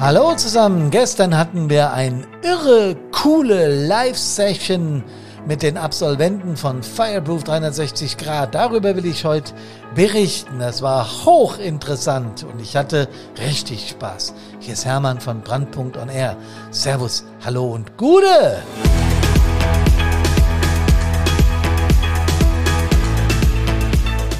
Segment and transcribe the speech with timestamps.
[0.00, 5.04] Hallo zusammen, gestern hatten wir ein irre coole Live-Session
[5.46, 8.54] mit den Absolventen von Fireproof 360 Grad.
[8.54, 9.52] Darüber will ich heute
[9.94, 10.58] berichten.
[10.58, 13.10] Das war hochinteressant und ich hatte
[13.46, 14.32] richtig Spaß.
[14.58, 16.34] Hier ist Hermann von Brandpunkt on Air.
[16.70, 18.62] Servus, hallo und Gute!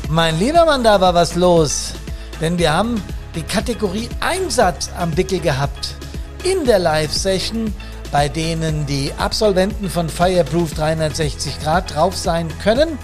[0.08, 1.93] Mein lieber Mann, da war was los.
[2.40, 3.03] Denn wir haben
[3.34, 5.94] die Kategorie Einsatz am Wickel gehabt
[6.43, 7.72] in der Live-Session,
[8.11, 12.98] bei denen die Absolventen von Fireproof 360 Grad drauf sein können.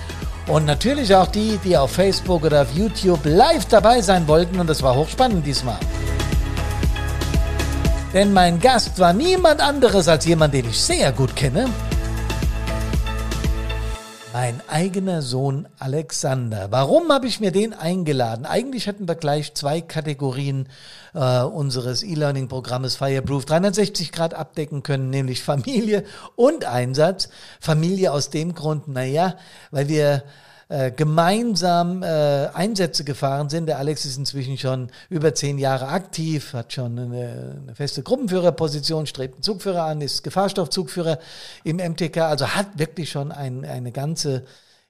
[0.48, 4.60] Und natürlich auch die, die auf Facebook oder auf YouTube live dabei sein wollten.
[4.60, 5.78] Und das war hochspannend diesmal.
[8.14, 11.68] Denn mein Gast war niemand anderes als jemand, den ich sehr gut kenne.
[14.38, 16.70] Mein eigener Sohn Alexander.
[16.70, 18.44] Warum habe ich mir den eingeladen?
[18.44, 20.68] Eigentlich hätten wir gleich zwei Kategorien
[21.14, 27.30] äh, unseres E-Learning-Programmes Fireproof 360 Grad abdecken können, nämlich Familie und Einsatz.
[27.60, 29.36] Familie aus dem Grund, naja,
[29.70, 30.22] weil wir
[30.68, 33.66] äh, gemeinsam äh, Einsätze gefahren sind.
[33.66, 39.06] Der Alex ist inzwischen schon über zehn Jahre aktiv, hat schon eine, eine feste Gruppenführerposition,
[39.06, 41.20] strebt einen Zugführer an, ist Gefahrstoffzugführer
[41.62, 44.42] im MTK, also hat wirklich schon ein, eine ganze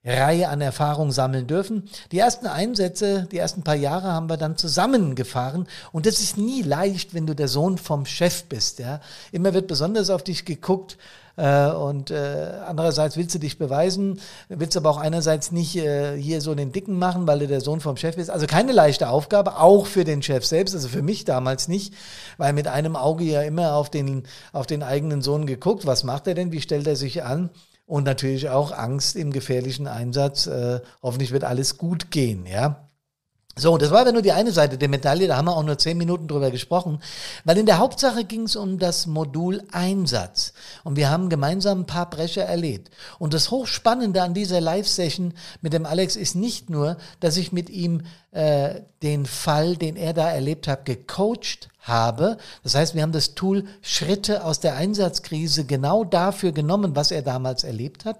[0.03, 1.91] Reihe an Erfahrungen sammeln dürfen.
[2.13, 6.63] Die ersten Einsätze, die ersten paar Jahre haben wir dann zusammengefahren und das ist nie
[6.63, 8.79] leicht, wenn du der Sohn vom Chef bist.
[8.79, 9.01] Ja,
[9.33, 10.97] immer wird besonders auf dich geguckt
[11.37, 16.55] und äh, andererseits willst du dich beweisen, willst aber auch einerseits nicht äh, hier so
[16.55, 18.31] den Dicken machen, weil du der Sohn vom Chef bist.
[18.31, 21.93] Also keine leichte Aufgabe, auch für den Chef selbst, also für mich damals nicht,
[22.39, 26.27] weil mit einem Auge ja immer auf den, auf den eigenen Sohn geguckt, was macht
[26.27, 27.51] er denn, wie stellt er sich an?
[27.85, 30.49] Und natürlich auch Angst im gefährlichen Einsatz.
[30.49, 32.86] Äh, hoffentlich wird alles gut gehen, ja.
[33.59, 35.79] So, das war aber nur die eine Seite der Medaille, da haben wir auch nur
[35.79, 37.01] zehn Minuten drüber gesprochen,
[37.45, 40.53] weil in der Hauptsache ging es um das Modul Einsatz
[40.85, 42.91] und wir haben gemeinsam ein paar Brecher erlebt.
[43.19, 47.71] Und das Hochspannende an dieser Live-Session mit dem Alex ist nicht nur, dass ich mit
[47.71, 48.03] ihm
[48.33, 52.39] äh, den Fall, den er da erlebt hat, gecoacht habe.
[52.63, 57.23] Das heißt, wir haben das Tool Schritte aus der Einsatzkrise genau dafür genommen, was er
[57.23, 58.19] damals erlebt hat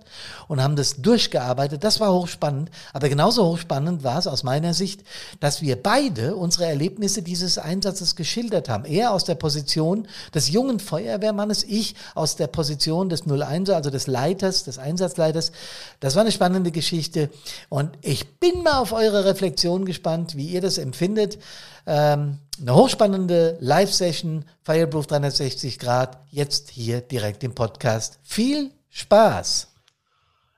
[0.49, 1.85] und haben das durchgearbeitet.
[1.85, 2.71] Das war hochspannend.
[2.93, 5.03] Aber genauso hochspannend war es aus meiner Sicht,
[5.41, 8.85] dass wir beide unsere Erlebnisse dieses Einsatzes geschildert haben.
[8.85, 14.07] Er aus der Position des jungen Feuerwehrmannes, ich aus der Position des 01er, also des
[14.07, 15.53] Leiters, des Einsatzleiters.
[16.01, 17.31] Das war eine spannende Geschichte.
[17.69, 21.39] Und ich bin mal auf eure Reflexion gespannt, wie ihr das empfindet.
[21.87, 28.19] Ähm, eine hochspannende Live-Session, Fireproof 360 Grad, jetzt hier direkt im Podcast.
[28.23, 29.69] Viel Spaß!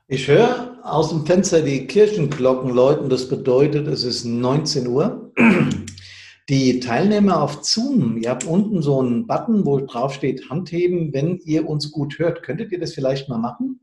[0.07, 3.09] Ich höre aus dem Fenster die Kirchenglocken läuten.
[3.09, 5.31] Das bedeutet, es ist 19 Uhr.
[6.49, 11.37] Die Teilnehmer auf Zoom, ihr habt unten so einen Button, wo drauf steht Handheben, wenn
[11.45, 12.41] ihr uns gut hört.
[12.41, 13.81] Könntet ihr das vielleicht mal machen?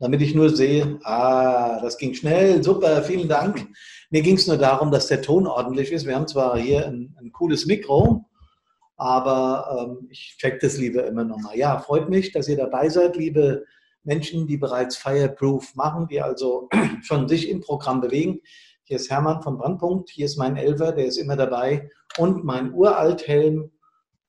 [0.00, 3.68] Damit ich nur sehe, ah, das ging schnell, super, vielen Dank.
[4.10, 6.06] Mir ging es nur darum, dass der Ton ordentlich ist.
[6.06, 8.24] Wir haben zwar hier ein, ein cooles Mikro,
[8.96, 11.56] aber ähm, ich check das lieber immer nochmal.
[11.56, 13.64] Ja, freut mich, dass ihr dabei seid, liebe
[14.04, 16.68] Menschen, die bereits Fireproof machen, die also
[17.02, 18.40] schon sich im Programm bewegen.
[18.84, 22.72] Hier ist Hermann von Brandpunkt, hier ist mein Elfer, der ist immer dabei und mein
[22.72, 23.72] Uralthelm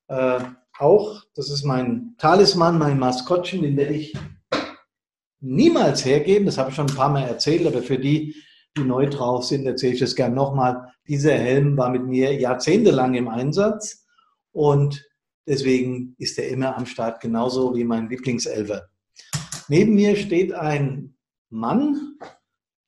[0.08, 0.40] äh,
[0.80, 1.24] auch.
[1.36, 4.14] Das ist mein Talisman, mein Maskottchen, den werde ich
[5.40, 6.48] niemals hergeben.
[6.48, 8.36] Das habe ich schon ein paar Mal erzählt, aber für die,
[8.78, 10.94] die neu drauf sind, erzähle ich das gern nochmal.
[11.08, 14.06] Dieser Helm war mit mir jahrzehntelang im Einsatz
[14.52, 15.06] und
[15.48, 18.88] deswegen ist er immer am Start, genauso wie mein Lieblingselfer.
[19.68, 21.16] Neben mir steht ein
[21.50, 22.18] Mann,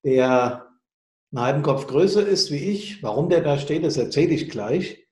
[0.03, 0.65] der
[1.31, 3.03] einen halben Kopf größer ist wie ich.
[3.03, 5.07] Warum der da steht, das erzähle ich gleich.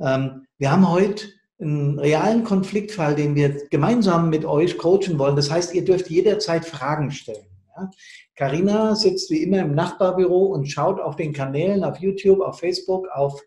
[0.00, 1.28] Ähm, wir haben heute
[1.60, 5.36] einen realen Konfliktfall, den wir gemeinsam mit euch coachen wollen.
[5.36, 7.46] Das heißt, ihr dürft jederzeit Fragen stellen.
[8.36, 8.94] Carina ja?
[8.94, 13.40] sitzt wie immer im Nachbarbüro und schaut auf den Kanälen, auf YouTube, auf Facebook, auf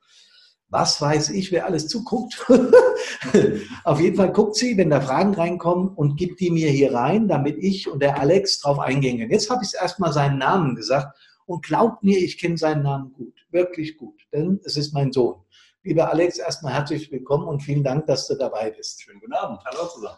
[0.70, 2.46] was weiß ich, wer alles zuguckt.
[3.84, 7.28] auf jeden Fall guckt sie, wenn da Fragen reinkommen und gibt die mir hier rein,
[7.28, 9.32] damit ich und der Alex drauf eingehen können.
[9.32, 13.34] Jetzt habe ich erstmal seinen Namen gesagt und glaubt mir, ich kenne seinen Namen gut,
[13.52, 15.42] wirklich gut, denn es ist mein Sohn.
[15.84, 19.02] Lieber Alex, erstmal herzlich willkommen und vielen Dank, dass du dabei bist.
[19.02, 20.18] Schönen guten Abend, hallo zusammen.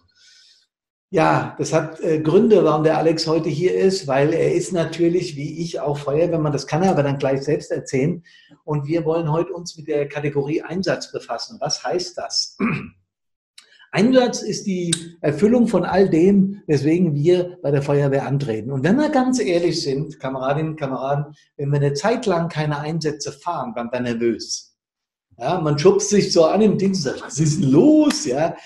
[1.10, 5.38] Ja, das hat äh, Gründe, warum der Alex heute hier ist, weil er ist natürlich,
[5.38, 6.52] wie ich, auch Feuerwehrmann.
[6.52, 8.24] Das kann er aber dann gleich selbst erzählen.
[8.66, 11.60] Und wir wollen heute uns mit der Kategorie Einsatz befassen.
[11.62, 12.58] Was heißt das?
[13.92, 18.70] Einsatz ist die Erfüllung von all dem, weswegen wir bei der Feuerwehr antreten.
[18.70, 22.80] Und wenn wir ganz ehrlich sind, Kameradinnen und Kameraden, wenn wir eine Zeit lang keine
[22.80, 24.78] Einsätze fahren, dann wir nervös.
[25.38, 28.26] Ja, man schubst sich so an im Ding und sagt, was ist denn los?
[28.26, 28.58] Ja,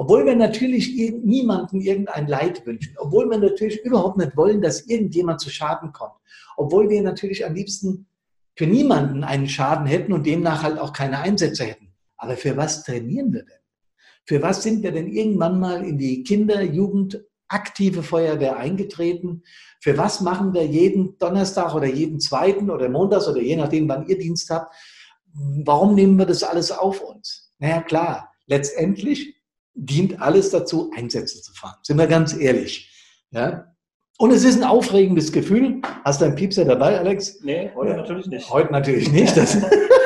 [0.00, 5.40] obwohl wir natürlich niemandem irgendein Leid wünschen, obwohl wir natürlich überhaupt nicht wollen, dass irgendjemand
[5.40, 6.14] zu Schaden kommt,
[6.56, 8.06] obwohl wir natürlich am liebsten
[8.54, 11.92] für niemanden einen Schaden hätten und demnach halt auch keine Einsätze hätten.
[12.16, 13.58] Aber für was trainieren wir denn?
[14.24, 19.42] Für was sind wir denn irgendwann mal in die Kinder-, Jugend-, aktive Feuerwehr eingetreten?
[19.80, 24.06] Für was machen wir jeden Donnerstag oder jeden zweiten oder Montags oder je nachdem, wann
[24.06, 24.72] ihr Dienst habt?
[25.64, 27.52] Warum nehmen wir das alles auf uns?
[27.58, 29.37] Naja, klar, letztendlich
[29.78, 31.76] dient alles dazu, Einsätze zu fahren.
[31.82, 32.90] Sind wir ganz ehrlich.
[33.30, 33.74] Ja?
[34.18, 35.80] Und es ist ein aufregendes Gefühl.
[36.04, 37.40] Hast du einen Piepser dabei, Alex?
[37.42, 37.96] Nee, heute ja.
[37.98, 38.50] natürlich nicht.
[38.50, 39.36] Heute natürlich nicht.
[39.36, 39.56] Das,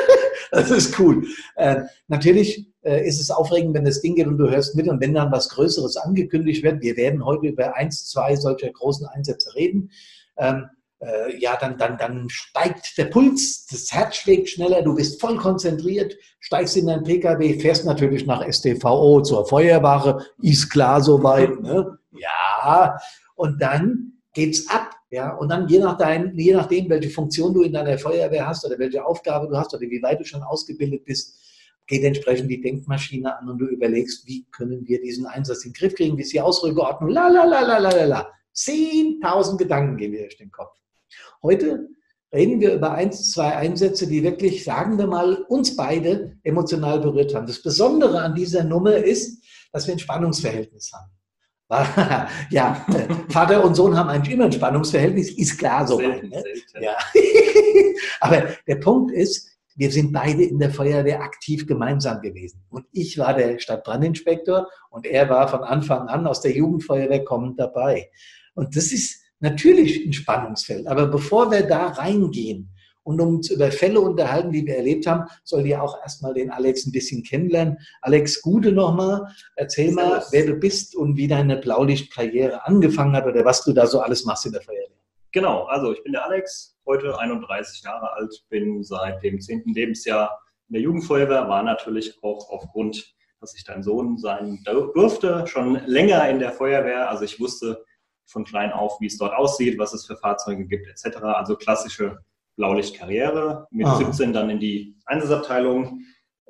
[0.51, 1.25] das ist cool.
[1.55, 5.01] Äh, natürlich äh, ist es aufregend, wenn das Ding geht und du hörst mit und
[5.01, 6.83] wenn dann was Größeres angekündigt wird.
[6.83, 9.89] Wir werden heute über eins, zwei solcher großen Einsätze reden.
[10.37, 10.67] Ähm,
[11.05, 15.37] äh, ja, dann, dann, dann steigt der Puls, das Herz schlägt schneller, du bist voll
[15.37, 21.59] konzentriert, steigst in dein Pkw, fährst natürlich nach STVO zur Feuerwache, ist klar soweit.
[21.61, 21.97] Ne?
[22.11, 22.97] Ja,
[23.35, 24.91] und dann geht's ab.
[25.09, 28.65] Ja, und dann je, nach dein, je nachdem, welche Funktion du in deiner Feuerwehr hast
[28.65, 31.39] oder welche Aufgabe du hast oder wie weit du schon ausgebildet bist,
[31.85, 35.77] geht entsprechend die Denkmaschine an und du überlegst, wie können wir diesen Einsatz in den
[35.77, 38.31] Griff kriegen, wie ist die Ausrückeordnung, la la la la la la.
[38.55, 40.75] 10.000 Gedanken gehen mir durch den Kopf.
[41.41, 41.87] Heute
[42.33, 47.35] reden wir über eins, zwei Einsätze, die wirklich, sagen wir mal, uns beide emotional berührt
[47.35, 47.47] haben.
[47.47, 51.11] Das Besondere an dieser Nummer ist, dass wir ein Spannungsverhältnis haben.
[52.51, 52.85] ja,
[53.29, 55.97] Vater und Sohn haben eigentlich immer ein Spannungsverhältnis, ist klar so.
[55.97, 56.41] Selten, ne?
[56.41, 56.83] selten.
[56.83, 56.97] Ja.
[58.19, 62.63] Aber der Punkt ist, wir sind beide in der Feuerwehr aktiv gemeinsam gewesen.
[62.69, 67.59] Und ich war der Stadtbrandinspektor und er war von Anfang an aus der Jugendfeuerwehr kommend
[67.59, 68.11] dabei.
[68.53, 70.87] Und das ist natürlich ein Spannungsfeld.
[70.87, 72.69] Aber bevor wir da reingehen
[73.03, 76.87] und uns über Fälle unterhalten, die wir erlebt haben, soll ihr auch erstmal den Alex
[76.87, 77.77] ein bisschen kennenlernen.
[78.01, 79.27] Alex, Gute nochmal.
[79.57, 83.85] Erzähl mal, wer du bist und wie deine Blaulichtkarriere angefangen hat oder was du da
[83.85, 84.87] so alles machst in der Feuerwehr.
[85.33, 89.63] Genau, also ich bin der Alex, heute 31 Jahre alt, bin seit dem 10.
[89.73, 95.81] Lebensjahr in der Jugendfeuerwehr, war natürlich auch aufgrund, dass ich dein Sohn sein durfte, schon
[95.85, 97.09] länger in der Feuerwehr.
[97.09, 97.83] Also ich wusste
[98.25, 101.17] von klein auf, wie es dort aussieht, was es für Fahrzeuge gibt, etc.
[101.23, 102.19] Also klassische
[102.55, 103.67] Blaulichtkarriere.
[103.71, 103.95] Mit ah.
[103.95, 106.01] 17 dann in die Einsatzabteilung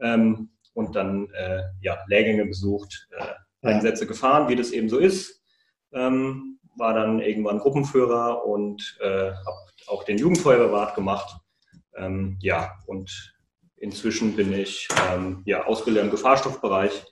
[0.01, 5.41] ähm, und dann äh, ja, Lehrgänge besucht, äh, Einsätze gefahren, wie das eben so ist.
[5.93, 11.37] Ähm, war dann irgendwann Gruppenführer und äh, habe auch den Jugendfeuerwehrwart gemacht.
[11.95, 13.35] Ähm, ja, und
[13.77, 17.05] inzwischen bin ich ähm, ja, Ausbilder im Gefahrstoffbereich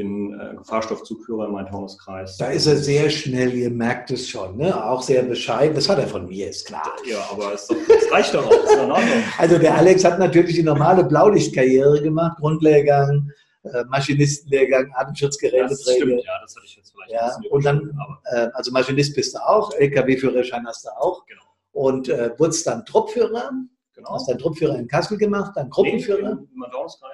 [0.00, 2.38] bin äh, Gefahrstoffzugführer im Main-Taunus-Kreis.
[2.38, 4.82] Da ist er sehr schnell, ihr merkt es schon, ne?
[4.82, 5.74] auch sehr bescheiden.
[5.74, 6.90] Das hat er von mir, ist klar.
[7.06, 7.68] Ja, aber es,
[8.10, 8.50] reicht doch auch.
[9.38, 13.30] Also der Alex hat natürlich die normale Blaulichtkarriere gemacht, Grundlehrgang,
[13.64, 15.68] äh, Maschinistenlehrgang, Atemschutzgeräteträger.
[15.68, 17.90] Das stimmt, ja, das hatte ich jetzt vielleicht ja, Und dann,
[18.32, 21.26] äh, also Maschinist bist du auch, LKW-Führerschein hast du auch.
[21.26, 21.42] Genau.
[21.72, 23.52] Und äh, wurdest dann Truppführer
[24.00, 24.14] Genau.
[24.14, 26.36] Hast du einen Truppführer in Kassel gemacht, dann Gruppenführer?
[26.36, 26.66] Nee,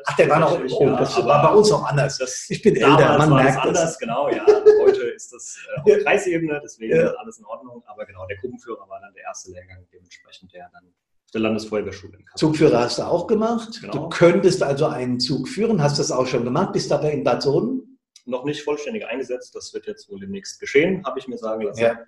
[0.06, 2.18] Ach, der war noch, oh, ja, das war bei uns auch anders.
[2.18, 3.64] Das, ich bin älter, man merkt das.
[3.66, 4.46] anders, genau, ja.
[4.46, 7.08] Heute ist das äh, auf Kreisebene, deswegen ja.
[7.08, 7.82] ist alles in Ordnung.
[7.86, 10.92] Aber genau, der Gruppenführer war dann der erste Lehrgang, dementsprechend der dann
[11.34, 12.38] der Landesfeuerwehrschule in Kassel.
[12.38, 13.80] Zugführer hast du auch gemacht.
[13.80, 13.92] Genau.
[13.92, 16.72] Du könntest also einen Zug führen, hast das auch schon gemacht.
[16.72, 17.98] Bist du aber in Bad Soden?
[18.26, 21.80] Noch nicht vollständig eingesetzt, das wird jetzt wohl demnächst geschehen, habe ich mir sagen lassen.
[21.80, 21.98] Ja.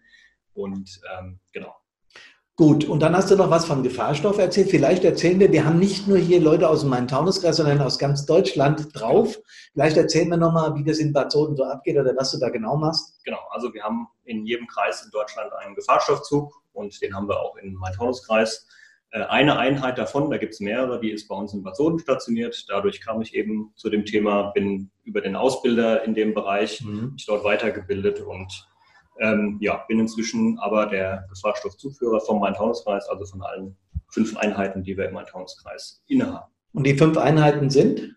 [0.55, 1.77] Und ähm, genau,
[2.61, 4.71] Gut, und dann hast du noch was von Gefahrstoff erzählt.
[4.71, 8.27] Vielleicht erzählen wir, wir haben nicht nur hier Leute aus dem Main-Taunus-Kreis, sondern aus ganz
[8.27, 9.39] Deutschland drauf.
[9.75, 12.49] Vielleicht erzählen wir nochmal, wie das in Bad Soden so abgeht oder was du da
[12.49, 13.25] genau machst.
[13.25, 17.41] Genau, also wir haben in jedem Kreis in Deutschland einen Gefahrstoffzug und den haben wir
[17.41, 18.67] auch im Main-Taunus-Kreis.
[19.13, 22.01] Äh, eine Einheit davon, da gibt es mehrere, die ist bei uns in Bad Soden
[22.01, 22.65] stationiert.
[22.69, 27.13] Dadurch kam ich eben zu dem Thema, bin über den Ausbilder in dem Bereich, mhm.
[27.13, 28.68] mich dort weitergebildet und
[29.21, 33.77] ähm, ja, bin inzwischen aber der Gefahrstoffzuführer vom Main-Taunus-Kreis, also von allen
[34.11, 36.53] fünf Einheiten, die wir im Main-Taunus-Kreis innehaben.
[36.73, 38.17] Und die fünf Einheiten sind?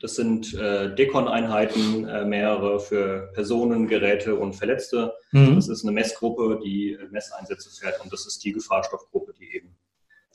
[0.00, 5.12] Das sind äh, Dekon-Einheiten, äh, mehrere für Personen, Geräte und Verletzte.
[5.32, 5.56] Mhm.
[5.56, 9.76] Das ist eine Messgruppe, die äh, Messeinsätze fährt und das ist die Gefahrstoffgruppe, die eben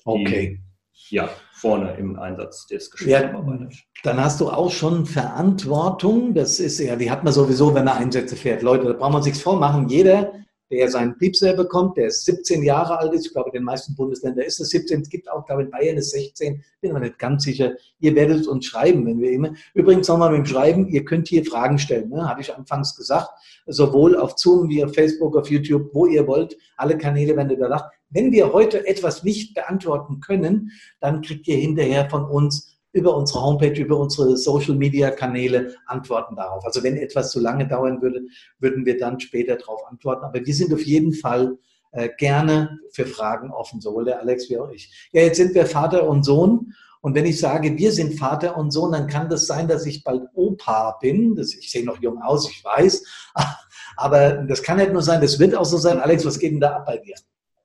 [0.04, 0.60] okay.
[0.60, 0.75] die,
[1.10, 3.70] ja, vorne im Einsatz des Geschäfts ja.
[4.04, 6.34] Dann hast du auch schon Verantwortung.
[6.34, 8.62] Das ist ja, die hat man sowieso, wenn man Einsätze fährt.
[8.62, 9.90] Leute, da braucht man sich vormachen.
[9.90, 10.34] Jeder,
[10.72, 14.46] der seinen Piepser bekommt, der 17 Jahre alt ist, ich glaube, in den meisten Bundesländern
[14.46, 17.20] ist es 17, es gibt auch, glaube ich, in Bayern ist 16, bin aber nicht
[17.20, 17.74] ganz sicher.
[18.00, 19.54] Ihr werdet uns schreiben, wenn wir immer.
[19.74, 22.28] Übrigens nochmal mit dem Schreiben, ihr könnt hier Fragen stellen, ne?
[22.28, 23.30] hatte ich anfangs gesagt,
[23.68, 26.58] sowohl auf Zoom wie auf Facebook, auf YouTube, wo ihr wollt.
[26.78, 27.92] Alle Kanäle werden überwacht.
[28.10, 33.42] Wenn wir heute etwas nicht beantworten können, dann kriegt ihr hinterher von uns über unsere
[33.42, 36.66] Homepage, über unsere Social-Media-Kanäle antworten darauf.
[36.66, 38.22] Also wenn etwas zu lange dauern würde,
[38.60, 40.24] würden wir dann später darauf antworten.
[40.24, 41.58] Aber wir sind auf jeden Fall
[41.92, 45.10] äh, gerne für Fragen offen, sowohl der Alex wie auch ich.
[45.12, 46.74] Ja, jetzt sind wir Vater und Sohn.
[47.02, 50.04] Und wenn ich sage, wir sind Vater und Sohn, dann kann das sein, dass ich
[50.04, 51.36] bald Opa bin.
[51.36, 53.04] Das, ich sehe noch jung aus, ich weiß.
[53.98, 56.00] Aber das kann nicht nur sein, das wird auch so sein.
[56.00, 57.16] Alex, was geht denn da ab bei dir?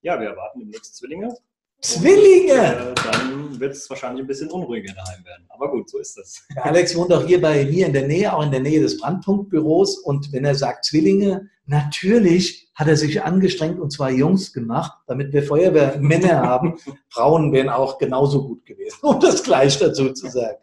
[0.02, 1.34] Ja, wir erwarten demnächst Zwillinge.
[1.82, 2.88] Zwillinge!
[2.88, 5.44] Und, äh, dann wird es wahrscheinlich ein bisschen unruhiger daheim werden.
[5.48, 6.42] Aber gut, so ist das.
[6.54, 8.98] Der Alex wohnt auch hier bei mir in der Nähe, auch in der Nähe des
[8.98, 9.98] Brandpunktbüros.
[9.98, 15.32] Und wenn er sagt Zwillinge, natürlich hat er sich angestrengt und zwar Jungs gemacht, damit
[15.32, 16.78] wir Feuerwehrmänner haben.
[17.08, 20.56] Frauen wären auch genauso gut gewesen, um das gleich dazu zu sagen.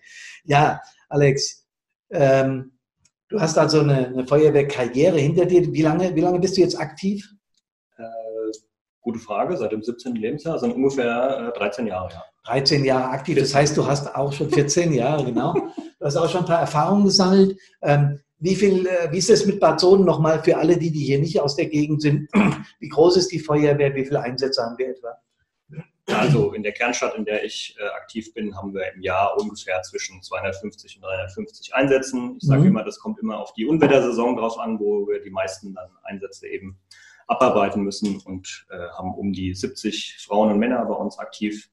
[0.46, 1.68] Ja, Alex,
[2.12, 2.78] ähm,
[3.30, 5.72] du hast also eine, eine Feuerwehrkarriere hinter dir.
[5.74, 7.28] Wie lange, wie lange bist du jetzt aktiv?
[9.08, 10.16] Gute Frage, seit dem 17.
[10.16, 12.26] Lebensjahr, sind ungefähr 13 äh, Jahre, ja.
[12.44, 15.54] 13 Jahre aktiv, das heißt, du hast auch schon 14 Jahre, genau.
[15.54, 17.58] Du hast auch schon ein paar Erfahrungen gesammelt.
[17.82, 21.20] Ähm, wie viel, äh, wie ist es mit Bad nochmal für alle, die, die hier
[21.20, 22.30] nicht aus der Gegend sind?
[22.80, 23.96] Wie groß ist die Feuerwehr?
[23.96, 25.18] Wie viele Einsätze haben wir etwa?
[26.08, 29.82] Also in der Kernstadt, in der ich äh, aktiv bin, haben wir im Jahr ungefähr
[29.84, 32.36] zwischen 250 und 350 Einsätzen.
[32.42, 32.68] Ich sage mhm.
[32.68, 36.48] immer, das kommt immer auf die Unwettersaison drauf an, wo wir die meisten dann Einsätze
[36.48, 36.78] eben
[37.28, 41.70] abarbeiten müssen und äh, haben um die 70 Frauen und Männer bei uns aktiv.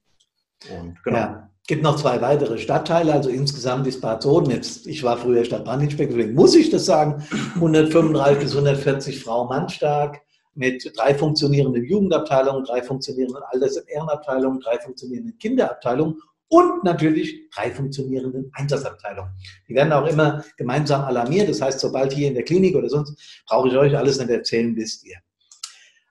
[0.70, 1.18] Und genau.
[1.18, 1.50] Ja.
[1.66, 6.16] gibt noch zwei weitere Stadtteile, also insgesamt ist Bad Soden, jetzt, ich war früher Stadtbrandinspektor,
[6.16, 7.22] deswegen muss ich das sagen,
[7.54, 10.20] 135 bis 140 Frauen Mann stark,
[10.54, 17.70] mit drei funktionierenden Jugendabteilungen, drei funktionierenden Alters- und Ehrenabteilungen, drei funktionierenden Kinderabteilungen und natürlich drei
[17.70, 19.32] funktionierenden Einsatzabteilungen.
[19.68, 21.48] Die werden auch immer gemeinsam alarmiert.
[21.48, 24.76] Das heißt, sobald hier in der Klinik oder sonst, brauche ich euch alles nicht erzählen,
[24.76, 25.16] wisst ihr.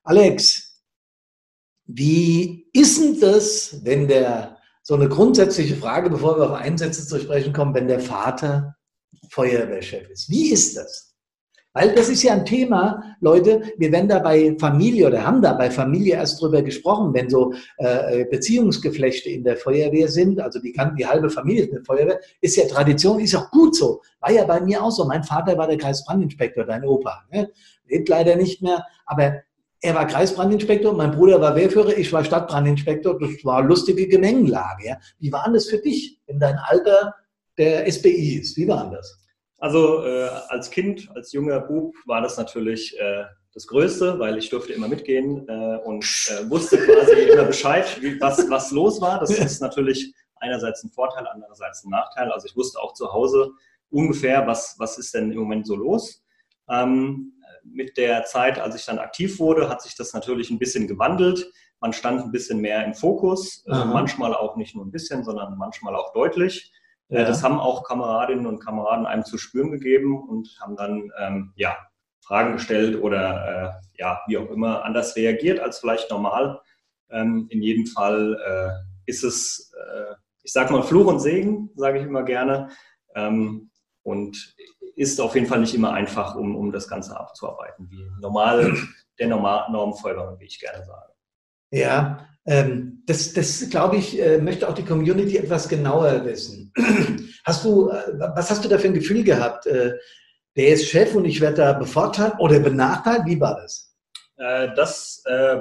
[0.03, 0.81] Alex,
[1.85, 7.19] wie ist denn das, wenn der, so eine grundsätzliche Frage, bevor wir auf Einsätze zu
[7.19, 8.75] sprechen kommen, wenn der Vater
[9.29, 10.29] Feuerwehrchef ist?
[10.29, 11.13] Wie ist das?
[11.75, 15.53] Weil das ist ja ein Thema, Leute, wir werden da bei Familie oder haben da
[15.53, 20.75] bei Familie erst drüber gesprochen, wenn so äh, Beziehungsgeflechte in der Feuerwehr sind, also die,
[20.97, 24.01] die halbe Familie ist eine Feuerwehr, ist ja Tradition, ist auch gut so.
[24.19, 25.05] War ja bei mir auch so.
[25.05, 27.23] Mein Vater war der Kreisbrandinspektor, dein Opa.
[27.31, 27.49] Ne?
[27.87, 29.41] Lebt leider nicht mehr, aber
[29.83, 33.19] er war Kreisbrandinspektor, mein Bruder war Wehrführer, ich war Stadtbrandinspektor.
[33.19, 34.87] Das war lustige Gemengelage.
[34.87, 34.97] Ja.
[35.19, 37.13] Wie war das für dich, wenn dein Alter
[37.57, 38.55] der SBI ist?
[38.55, 39.19] Wie war das?
[39.57, 44.49] Also äh, als Kind, als junger Bub war das natürlich äh, das Größte, weil ich
[44.49, 49.19] durfte immer mitgehen äh, und äh, wusste quasi immer Bescheid, wie, was, was los war.
[49.19, 52.31] Das ist natürlich einerseits ein Vorteil, andererseits ein Nachteil.
[52.31, 53.51] Also ich wusste auch zu Hause
[53.89, 56.23] ungefähr, was, was ist denn im Moment so los.
[56.69, 57.32] Ähm,
[57.63, 61.51] mit der Zeit, als ich dann aktiv wurde, hat sich das natürlich ein bisschen gewandelt.
[61.79, 65.57] Man stand ein bisschen mehr im Fokus, äh, manchmal auch nicht nur ein bisschen, sondern
[65.57, 66.71] manchmal auch deutlich.
[67.09, 67.25] Äh, ja.
[67.25, 71.77] Das haben auch Kameradinnen und Kameraden einem zu spüren gegeben und haben dann ähm, ja,
[72.21, 76.61] Fragen gestellt oder äh, ja, wie auch immer anders reagiert als vielleicht normal.
[77.09, 81.99] Ähm, in jedem Fall äh, ist es, äh, ich sage mal, Fluch und Segen, sage
[81.99, 82.69] ich immer gerne.
[83.15, 83.71] Ähm,
[84.03, 84.55] und
[84.95, 88.75] ist auf jeden Fall nicht immer einfach, um, um das Ganze abzuarbeiten, wie normal
[89.19, 91.13] der Normal Normfeuerwehrmann, wie ich gerne sage.
[91.71, 96.71] Ja, ähm, das, das glaube ich, äh, möchte auch die Community etwas genauer wissen.
[97.45, 99.65] Hast du, äh, was hast du da für ein Gefühl gehabt?
[99.65, 99.93] Äh,
[100.55, 103.25] der ist Chef und ich werde da bevorteilt oder benachteiligt?
[103.25, 103.93] Wie war das?
[104.37, 105.57] Äh, das, äh,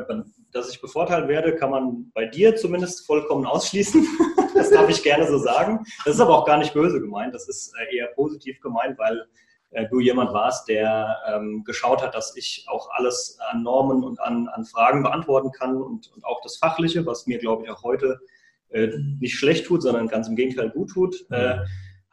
[0.53, 4.07] dass ich bevorteilt werde, kann man bei dir zumindest vollkommen ausschließen.
[4.55, 5.85] das darf ich gerne so sagen.
[6.05, 7.35] Das ist aber auch gar nicht böse gemeint.
[7.35, 9.27] Das ist äh, eher positiv gemeint, weil
[9.71, 14.21] äh, du jemand warst, der ähm, geschaut hat, dass ich auch alles an Normen und
[14.21, 17.83] an, an Fragen beantworten kann und, und, auch das Fachliche, was mir, glaube ich, auch
[17.83, 18.21] heute
[18.69, 18.89] äh,
[19.21, 21.57] nicht schlecht tut, sondern ganz im Gegenteil gut tut, äh,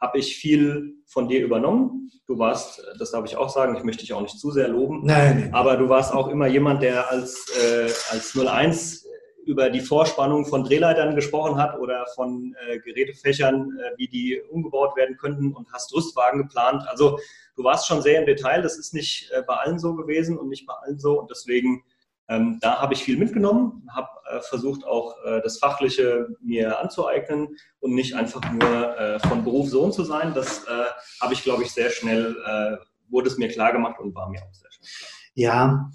[0.00, 2.10] habe ich viel von dir übernommen.
[2.26, 5.04] Du warst, das darf ich auch sagen, ich möchte dich auch nicht zu sehr loben,
[5.04, 5.50] Nein.
[5.52, 9.06] aber du warst auch immer jemand, der als, äh, als 01
[9.46, 14.96] über die Vorspannung von Drehleitern gesprochen hat oder von äh, Gerätefächern, äh, wie die umgebaut
[14.96, 16.84] werden könnten und hast Rüstwagen geplant.
[16.88, 17.18] Also
[17.56, 18.62] du warst schon sehr im Detail.
[18.62, 21.20] Das ist nicht äh, bei allen so gewesen und nicht bei allen so.
[21.20, 21.84] Und deswegen,
[22.28, 27.56] ähm, da habe ich viel mitgenommen, habe äh, versucht auch äh, das Fachliche mir anzueignen
[27.80, 30.32] und nicht einfach nur äh, von Beruf Sohn zu sein.
[30.34, 30.66] Das
[31.20, 32.36] habe ich, glaube ich, sehr schnell,
[33.08, 35.10] wurde es mir klar gemacht und war mir auch sehr schnell klar.
[35.34, 35.90] Ja,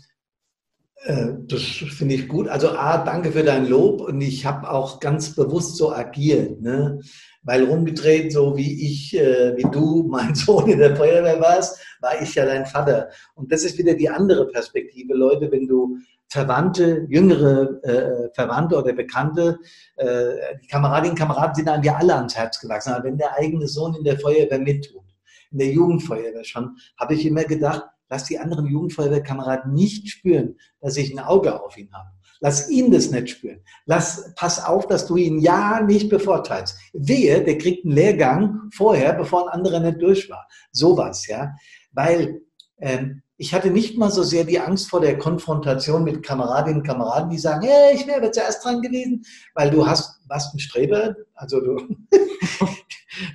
[1.08, 2.48] das finde ich gut.
[2.48, 7.00] Also A, danke für dein Lob und ich habe auch ganz bewusst so agiert, ne?
[7.46, 12.22] weil rumgedreht, so wie ich, äh, wie du, mein Sohn in der Feuerwehr warst, war
[12.22, 13.10] ich ja dein Vater.
[13.36, 15.98] Und das ist wieder die andere Perspektive, Leute, wenn du
[16.28, 19.60] Verwandte, jüngere äh, Verwandte oder Bekannte,
[19.96, 22.94] äh, die Kameradinnen Kameraden sind einem ja alle ans Herz gewachsen.
[22.94, 25.04] Aber wenn der eigene Sohn in der Feuerwehr mittut,
[25.52, 30.98] in der Jugendfeuerwehr schon, habe ich immer gedacht, lass die anderen Jugendfeuerwehrkameraden nicht spüren, dass
[30.98, 32.10] ich ein Auge auf ihn habe.
[32.42, 33.62] Lass ihn das nicht spüren.
[33.86, 36.78] Lass, pass auf, dass du ihn ja nicht bevorteilst.
[36.94, 40.48] Wehe, der kriegt einen Lehrgang vorher, bevor ein anderer nicht durch war.
[40.72, 41.56] Sowas, ja.
[41.92, 42.42] Weil
[42.80, 46.88] ähm, ich hatte nicht mal so sehr die Angst vor der Konfrontation mit Kameradinnen und
[46.88, 49.24] Kameraden, die sagen, hey, ich wäre zuerst dran gewesen,
[49.56, 51.78] weil du hast, warst ein Streber, also du,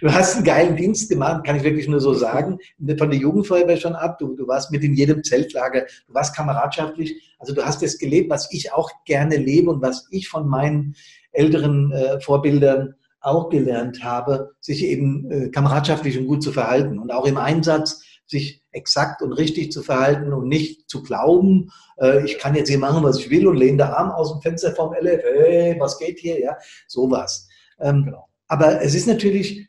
[0.01, 2.59] du hast einen geilen Dienst gemacht, kann ich wirklich nur so sagen,
[2.99, 7.37] von der Jugendfeuerwehr schon ab, du, du warst mit in jedem Zeltlager, du warst kameradschaftlich,
[7.39, 10.95] also du hast das gelebt, was ich auch gerne lebe und was ich von meinen
[11.33, 17.13] älteren äh, Vorbildern auch gelernt habe, sich eben äh, kameradschaftlich und gut zu verhalten und
[17.13, 21.71] auch im Einsatz sich exakt und richtig zu verhalten und nicht zu glauben,
[22.01, 24.41] äh, ich kann jetzt hier machen, was ich will und lehne den Arm aus dem
[24.41, 26.57] Fenster vom LF, hey, was geht hier, ja,
[26.87, 27.49] sowas.
[27.81, 28.29] Ähm, genau.
[28.49, 29.69] Aber es ist natürlich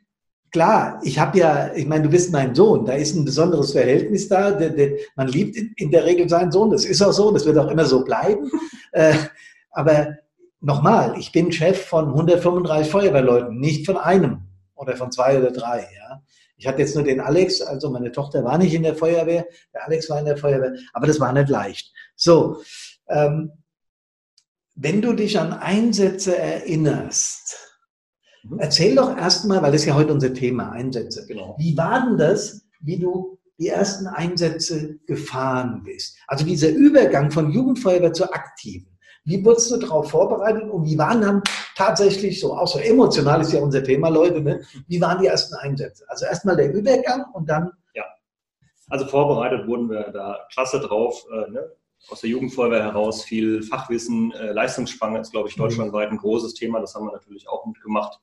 [0.52, 4.28] klar, ich habe ja, ich meine, du bist mein Sohn, da ist ein besonderes Verhältnis
[4.28, 7.32] da, der, der, man liebt in, in, der Regel seinen Sohn, das ist auch so,
[7.32, 8.52] das wird auch immer so bleiben.
[8.92, 9.16] äh,
[9.72, 10.18] aber
[10.60, 14.42] nochmal, ich bin Chef von 135 Feuerwehrleuten, nicht von einem
[14.76, 16.22] oder von zwei oder drei, ja.
[16.58, 19.86] Ich hatte jetzt nur den Alex, also meine Tochter war nicht in der Feuerwehr, der
[19.88, 21.92] Alex war in der Feuerwehr, aber das war nicht leicht.
[22.16, 22.62] So,
[23.08, 23.52] ähm,
[24.76, 27.71] wenn du dich an Einsätze erinnerst,
[28.44, 28.60] mhm.
[28.60, 31.26] erzähl doch erstmal, weil das ist ja heute unser Thema, Einsätze.
[31.28, 31.56] Genau.
[31.58, 36.18] Wie war denn das, wie du die ersten Einsätze gefahren bist?
[36.28, 38.92] Also dieser Übergang von Jugendfeuerwehr zur aktiven.
[39.24, 41.44] Wie wurdest du darauf vorbereitet und wie waren dann
[41.76, 44.62] tatsächlich so, auch so emotional ist ja unser Thema, Leute, ne?
[44.88, 46.06] wie waren die ersten Einsätze?
[46.08, 47.72] Also erstmal der Übergang und dann.
[47.94, 48.04] Ja,
[48.90, 51.24] also vorbereitet wurden wir da klasse drauf.
[51.32, 51.72] Äh, ne?
[52.10, 55.64] Aus der Jugendfeuerwehr heraus viel Fachwissen, äh, Leistungsspange ist, glaube ich, mhm.
[55.64, 56.80] deutschlandweit ein großes Thema.
[56.80, 58.20] Das haben wir natürlich auch mitgemacht.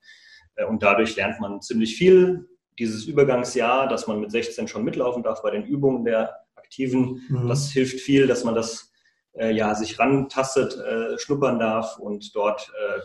[0.56, 2.48] Äh, und dadurch lernt man ziemlich viel.
[2.78, 7.48] Dieses Übergangsjahr, dass man mit 16 schon mitlaufen darf bei den Übungen der Aktiven, mhm.
[7.48, 8.92] das hilft viel, dass man das
[9.38, 13.00] äh, ja, sich rantastet, äh, schnuppern darf und dort äh,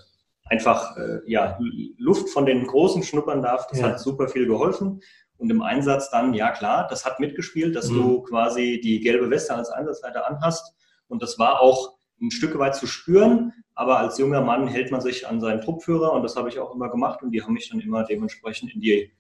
[0.46, 1.58] einfach äh, ja,
[1.98, 3.68] Luft von den Großen schnuppern darf.
[3.68, 3.90] Das ja.
[3.90, 5.02] hat super viel geholfen.
[5.44, 7.96] Und im Einsatz dann, ja klar, das hat mitgespielt, dass mhm.
[7.96, 10.74] du quasi die gelbe Weste als Einsatzleiter anhast.
[11.10, 13.52] Und das war auch ein Stück weit zu spüren.
[13.76, 16.74] Aber als junger Mann hält man sich an seinen Truppführer und das habe ich auch
[16.74, 19.12] immer gemacht und die haben mich dann immer dementsprechend in die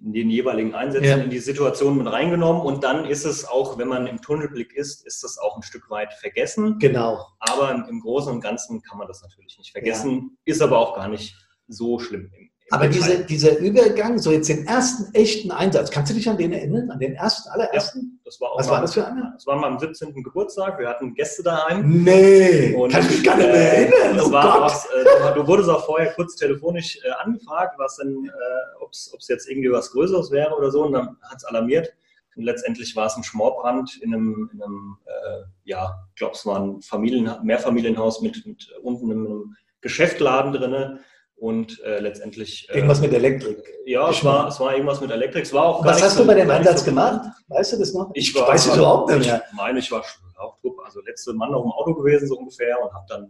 [0.00, 1.16] in den jeweiligen Einsätzen ja.
[1.18, 5.06] in die Situation mit reingenommen und dann ist es auch, wenn man im Tunnelblick ist,
[5.06, 6.80] ist das auch ein Stück weit vergessen.
[6.80, 7.24] Genau.
[7.38, 10.52] Aber im Großen und Ganzen kann man das natürlich nicht vergessen, ja.
[10.52, 11.36] ist aber auch gar nicht
[11.68, 16.16] so schlimm im aber diese, dieser Übergang, so jetzt den ersten echten Einsatz, kannst du
[16.16, 16.90] dich an den erinnern?
[16.90, 18.00] An den ersten, allerersten?
[18.00, 19.32] Ja, das war auch Was mal, war das für einer?
[19.34, 20.14] Das war mal am 17.
[20.22, 20.78] Geburtstag.
[20.78, 22.02] Wir hatten Gäste daheim.
[22.02, 24.16] Nee, und, kann ich mich gar nicht mehr äh, erinnern.
[24.16, 28.24] Das oh war was, äh, du wurdest auch vorher kurz telefonisch äh, angefragt, was denn,
[28.26, 30.86] äh, ob es jetzt irgendwie was Größeres wäre oder so.
[30.86, 31.92] Und dann hat es alarmiert.
[32.36, 36.46] Und letztendlich war es ein Schmorbrand in einem, in einem äh, ja, ich glaube, es
[36.46, 41.00] war ein Familien, Mehrfamilienhaus mit, mit unten einem Geschäftladen drinnen
[41.42, 42.68] und äh, letztendlich.
[42.70, 43.58] Äh, irgendwas mit Elektrik.
[43.84, 45.42] Ja, es war, es war irgendwas mit Elektrik.
[45.42, 47.28] Es war auch Was hast so, du bei dem Einsatz so gemacht?
[47.48, 48.12] Weißt du das noch?
[48.14, 49.42] Ich, war, weiß es überhaupt nicht mehr.
[49.50, 50.04] Ich meine, ich war
[50.38, 53.28] auch Trupp, also letzte Mann auf dem Auto gewesen, so ungefähr, und habe dann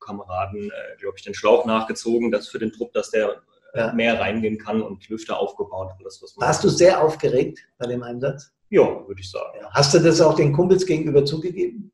[0.00, 3.40] Kameraden, äh, glaube ich, den Schlauch nachgezogen, dass für den Trupp, dass der
[3.72, 3.92] äh, ja.
[3.94, 5.92] mehr reingehen kann und Lüfter aufgebaut.
[5.98, 8.52] Alles, was Warst du sehr aufgeregt bei dem Einsatz?
[8.68, 9.60] Ja, würde ich sagen.
[9.62, 9.70] Ja.
[9.70, 11.90] Hast du das auch den Kumpels gegenüber zugegeben?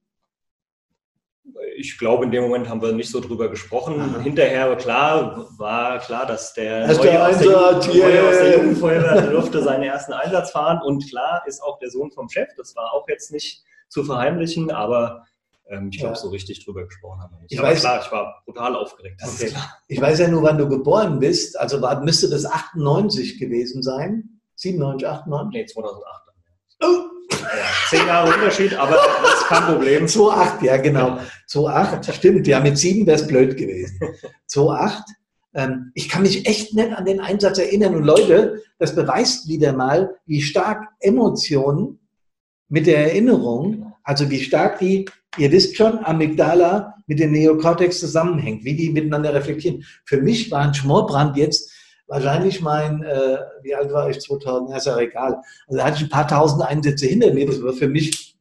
[1.76, 4.00] Ich glaube, in dem Moment haben wir nicht so drüber gesprochen.
[4.00, 4.20] Aha.
[4.20, 8.28] Hinterher, klar, war klar, dass der Neue der aus, Einsatz, der, yeah.
[8.28, 10.80] aus der Jugendfeuerwehr durfte seinen ersten Einsatz fahren.
[10.84, 12.48] Und klar ist auch der Sohn vom Chef.
[12.56, 15.24] Das war auch jetzt nicht zu verheimlichen, aber
[15.68, 16.20] ähm, ich glaube, ja.
[16.20, 17.52] so richtig drüber gesprochen haben wir nicht.
[17.52, 19.20] Ich aber weiß, klar, ich war brutal aufgeregt.
[19.24, 19.52] Okay.
[19.88, 21.58] Ich weiß ja nur, wann du geboren bist.
[21.58, 24.40] Also müsste das 98 gewesen sein?
[24.56, 25.60] 97, 98?
[25.60, 26.22] Nee, 2008.
[26.82, 27.11] Oh.
[27.88, 30.06] Zehn Jahre Unterschied, aber das ist kein Problem.
[30.06, 31.18] 2,8, ja genau.
[31.50, 32.46] 2,8, stimmt.
[32.46, 33.98] Ja, mit 7 wäre es blöd gewesen.
[34.50, 35.02] 2,8.
[35.54, 37.94] Ähm, ich kann mich echt nicht an den Einsatz erinnern.
[37.94, 41.98] Und Leute, das beweist wieder mal, wie stark Emotionen
[42.68, 45.04] mit der Erinnerung, also wie stark die,
[45.36, 49.84] ihr wisst schon, Amygdala mit dem Neokortex zusammenhängt, wie die miteinander reflektieren.
[50.04, 51.70] Für mich war ein Schmorbrand jetzt
[52.06, 55.40] wahrscheinlich mein, äh, wie alt war ich 2000, ja, ist ja egal.
[55.66, 58.36] Also da hatte ich ein paar tausend Einsätze hinter mir, das war für mich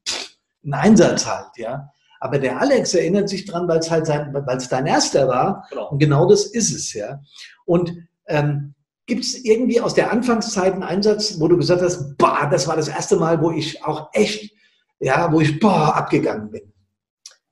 [0.63, 1.89] ein Einsatz halt, ja.
[2.19, 5.65] Aber der Alex erinnert sich dran, weil es halt sein, weil es dein erster war.
[5.71, 5.89] Genau.
[5.89, 7.19] Und genau das ist es, ja.
[7.65, 7.93] Und
[8.27, 8.75] ähm,
[9.07, 12.75] gibt es irgendwie aus der Anfangszeit einen Einsatz, wo du gesagt hast, boah, das war
[12.75, 14.53] das erste Mal, wo ich auch echt,
[14.99, 16.71] ja, wo ich boah, abgegangen bin?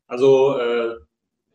[0.08, 0.96] Also äh,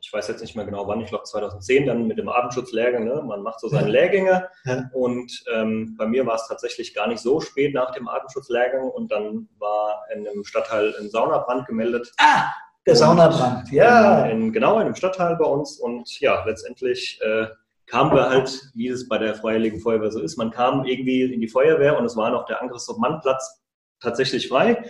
[0.05, 3.05] ich weiß jetzt nicht mehr genau wann, ich glaube 2010 dann mit dem Atemschutzlehrgang.
[3.05, 3.23] Ne?
[3.27, 4.91] Man macht so seine Lehrgänge ja.
[4.93, 9.11] und ähm, bei mir war es tatsächlich gar nicht so spät nach dem Atemschutzlehrgang und
[9.11, 12.13] dann war in einem Stadtteil ein Saunabrand gemeldet.
[12.19, 12.51] Ah,
[12.87, 14.27] der Saunabrand, ja.
[14.27, 17.47] In, in, genau, in einem Stadtteil bei uns und ja, letztendlich äh,
[17.87, 21.41] kamen wir halt, wie es bei der Freiwilligen Feuerwehr so ist, man kam irgendwie in
[21.41, 23.63] die Feuerwehr und es war noch der Angriffsmann-Platz
[24.01, 24.85] tatsächlich frei.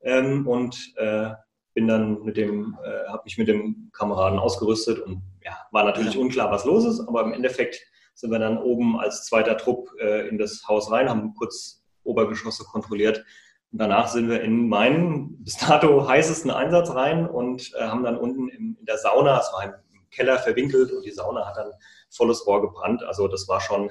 [0.00, 1.32] Ähm, und äh,
[1.74, 6.14] bin dann mit dem, äh, habe mich mit dem Kameraden ausgerüstet und ja, war natürlich
[6.14, 6.20] ja.
[6.20, 7.80] unklar, was los ist, aber im Endeffekt
[8.14, 12.64] sind wir dann oben als zweiter Trupp äh, in das Haus rein, haben kurz Obergeschosse
[12.64, 13.24] kontrolliert
[13.72, 18.16] und danach sind wir in meinen bis dato heißesten Einsatz rein und äh, haben dann
[18.16, 19.72] unten im, in der Sauna, es war im
[20.12, 21.72] Keller verwinkelt und die Sauna hat dann
[22.08, 23.02] volles Rohr gebrannt.
[23.02, 23.90] Also das war schon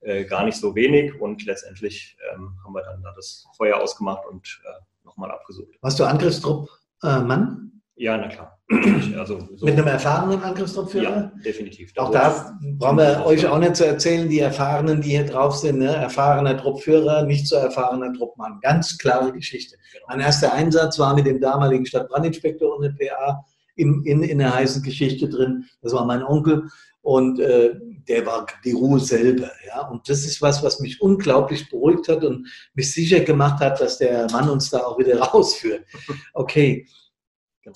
[0.00, 4.26] äh, gar nicht so wenig und letztendlich ähm, haben wir dann da das Feuer ausgemacht
[4.26, 5.76] und äh, nochmal abgesucht.
[5.82, 6.70] Warst du Angriffstrupp
[7.02, 7.82] äh, Mann?
[7.96, 8.58] Ja, na klar.
[9.18, 9.64] Also, so.
[9.64, 11.10] Mit einem erfahrenen Angriffstruppführer?
[11.10, 11.92] Ja, definitiv.
[11.94, 15.56] Da auch da brauchen wir euch auch nicht zu erzählen, die Erfahrenen, die hier drauf
[15.56, 15.88] sind, ne?
[15.88, 18.60] erfahrener Truppführer, nicht so erfahrener Truppmann.
[18.60, 19.76] Ganz klare Geschichte.
[19.92, 20.04] Genau.
[20.08, 24.54] Mein erster Einsatz war mit dem damaligen Stadtbrandinspektor und dem PA in, in, in der
[24.54, 25.64] heißen Geschichte drin.
[25.82, 26.68] Das war mein Onkel
[27.00, 27.74] und äh,
[28.08, 29.50] der war die Ruhe selber.
[29.66, 29.86] Ja?
[29.88, 33.98] Und das ist was, was mich unglaublich beruhigt hat und mich sicher gemacht hat, dass
[33.98, 35.84] der Mann uns da auch wieder rausführt.
[36.32, 36.86] Okay.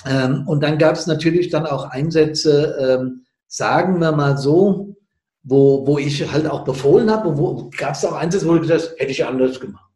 [0.06, 4.96] Ähm, und dann gab es natürlich dann auch Einsätze, ähm, sagen wir mal so,
[5.42, 8.60] wo, wo ich halt auch befohlen habe und wo gab es auch Einsätze, wo du
[8.60, 9.92] gesagt hast, hätte ich anders gemacht.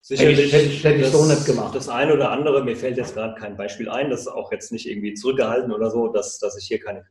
[0.00, 1.74] Sicherlich hätte ich, hätte ich, ich so nicht gemacht.
[1.74, 4.70] Das eine oder andere, mir fällt jetzt gerade kein Beispiel ein, das ist auch jetzt
[4.70, 7.02] nicht irgendwie zurückgehalten oder so, dass, dass ich hier keine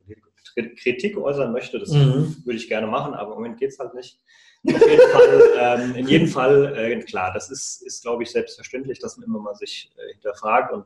[0.53, 1.79] Kritik äußern möchte.
[1.79, 2.37] Das mhm.
[2.45, 4.19] würde ich gerne machen, aber im Moment geht es halt nicht.
[4.67, 8.99] Auf jeden Fall, ähm, in jedem Fall, äh, klar, das ist, ist glaube ich, selbstverständlich,
[8.99, 10.85] dass man immer mal sich äh, hinterfragt und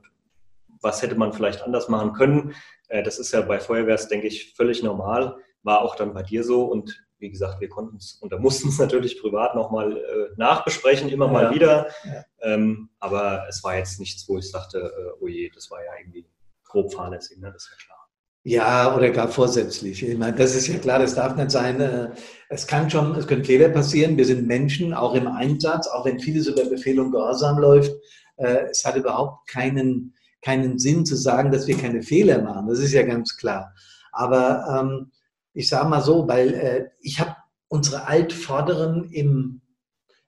[0.81, 2.55] was hätte man vielleicht anders machen können.
[2.87, 5.37] Äh, das ist ja bei Feuerwehrs, denke ich, völlig normal.
[5.63, 8.69] War auch dann bei dir so und wie gesagt, wir konnten es und da mussten
[8.69, 11.31] es natürlich privat nochmal äh, nachbesprechen, immer ja.
[11.31, 11.89] mal wieder.
[12.05, 12.25] Ja.
[12.41, 15.91] Ähm, aber es war jetzt nichts, wo ich sagte, äh, oh je, das war ja
[15.99, 16.25] irgendwie
[16.63, 17.51] grob fahrlässig, ne?
[17.51, 17.98] das ist ja klar.
[18.43, 20.01] Ja, oder gar vorsätzlich.
[20.01, 21.81] Ich meine, das ist ja klar, das darf nicht sein.
[21.81, 22.11] Äh,
[22.47, 24.17] es kann schon, es können Fehler passieren.
[24.17, 27.91] Wir sind Menschen, auch im Einsatz, auch wenn vieles über Befehl und Gehorsam läuft.
[28.37, 32.67] Äh, es hat überhaupt keinen, keinen Sinn zu sagen, dass wir keine Fehler machen.
[32.67, 33.73] Das ist ja ganz klar.
[34.13, 35.11] Aber ähm,
[35.53, 37.35] ich sage mal so, weil äh, ich habe
[37.67, 39.61] unsere Altvorderen im,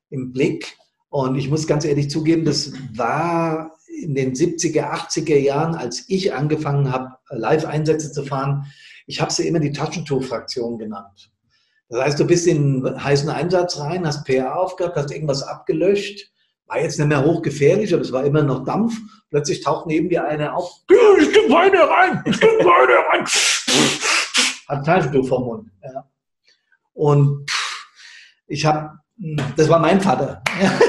[0.09, 0.77] im Blick
[1.09, 6.33] und ich muss ganz ehrlich zugeben, das war in den 70er, 80er Jahren, als ich
[6.33, 8.65] angefangen habe, Live-Einsätze zu fahren,
[9.07, 11.31] ich habe sie immer die Taschentuchfraktion genannt.
[11.89, 16.31] Das heißt, du bist in einen heißen Einsatz rein, hast PA aufgehabt, hast irgendwas abgelöscht,
[16.67, 18.97] war jetzt nicht mehr hochgefährlich, aber es war immer noch Dampf.
[19.29, 23.27] Plötzlich taucht neben dir einer auf, ich gebe Weine rein, ich gebe Weine rein
[24.71, 25.71] hat Taschentuch vom Mund.
[25.83, 26.07] Ja.
[26.93, 27.51] Und
[28.47, 28.97] ich habe,
[29.55, 30.41] das war mein Vater.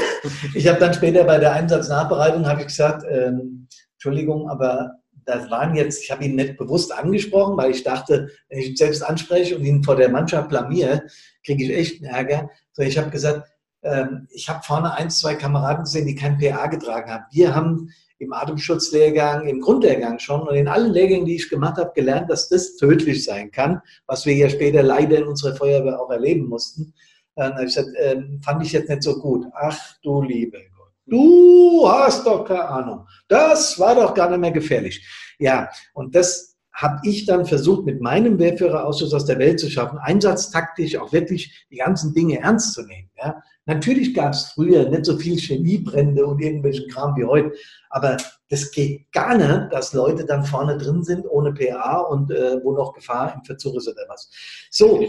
[0.55, 4.93] ich habe dann später bei der Einsatznachbereitung habe ich gesagt, ähm, Entschuldigung, aber
[5.25, 8.77] das waren jetzt, ich habe ihn nicht bewusst angesprochen, weil ich dachte, wenn ich ihn
[8.77, 11.03] selbst anspreche und ihn vor der Mannschaft blamiere,
[11.45, 12.51] kriege ich echt einen Ärger.
[12.73, 13.49] So, ich habe gesagt,
[13.83, 17.25] ähm, ich habe vorne ein, zwei Kameraden gesehen, die kein PA getragen haben.
[17.31, 21.93] Wir haben im Atemschutzlehrgang, im Grundlehrgang schon und in allen Lehrgängen, die ich gemacht habe,
[21.95, 26.11] gelernt, dass das tödlich sein kann, was wir ja später leider in unserer Feuerwehr auch
[26.11, 26.95] erleben mussten.
[27.35, 29.47] Dann habe ich gesagt, äh, fand ich jetzt nicht so gut.
[29.55, 30.72] Ach du liebe
[31.13, 33.07] du hast doch keine Ahnung.
[33.29, 35.07] Das war doch gar nicht mehr gefährlich.
[35.39, 39.99] Ja, und das habe ich dann versucht, mit meinem Wehrführerausschuss aus der Welt zu schaffen,
[39.99, 43.11] einsatztaktisch auch wirklich die ganzen Dinge ernst zu nehmen.
[43.23, 43.43] Ja.
[43.67, 47.53] Natürlich gab es früher nicht so viel Chemiebrände und irgendwelchen Kram wie heute,
[47.91, 48.17] aber
[48.49, 52.73] das geht gar nicht, dass Leute dann vorne drin sind ohne PA und äh, wo
[52.73, 54.31] noch Gefahr im Verzug ist oder was.
[54.71, 55.07] So,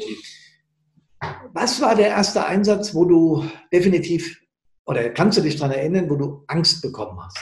[1.54, 4.43] was war der erste Einsatz, wo du definitiv,
[4.86, 7.38] oder kannst du dich daran erinnern, wo du Angst bekommen hast?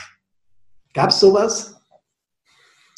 [0.94, 1.80] Gab es sowas?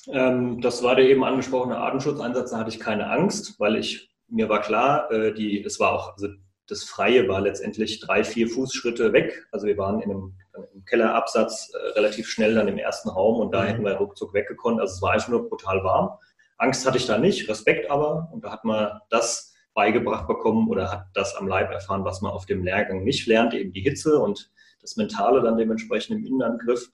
[0.09, 4.49] Ähm, das war der eben angesprochene Atemschutzeinsatz, da hatte ich keine Angst, weil ich, mir
[4.49, 6.29] war klar, äh, die, es war auch, also
[6.69, 9.47] das Freie war letztendlich drei, vier Fußschritte weg.
[9.53, 13.53] Also wir waren in einem, einem Kellerabsatz äh, relativ schnell dann im ersten Raum und
[13.53, 13.67] da mhm.
[13.67, 14.81] hätten wir ruckzuck weggekonnt.
[14.81, 16.11] Also es war einfach nur brutal warm.
[16.59, 18.31] Angst hatte ich da nicht, Respekt aber.
[18.33, 22.33] Und da hat man das beigebracht bekommen oder hat das am Leib erfahren, was man
[22.33, 26.91] auf dem Lehrgang nicht lernt, eben die Hitze und das Mentale dann dementsprechend im Innenangriff.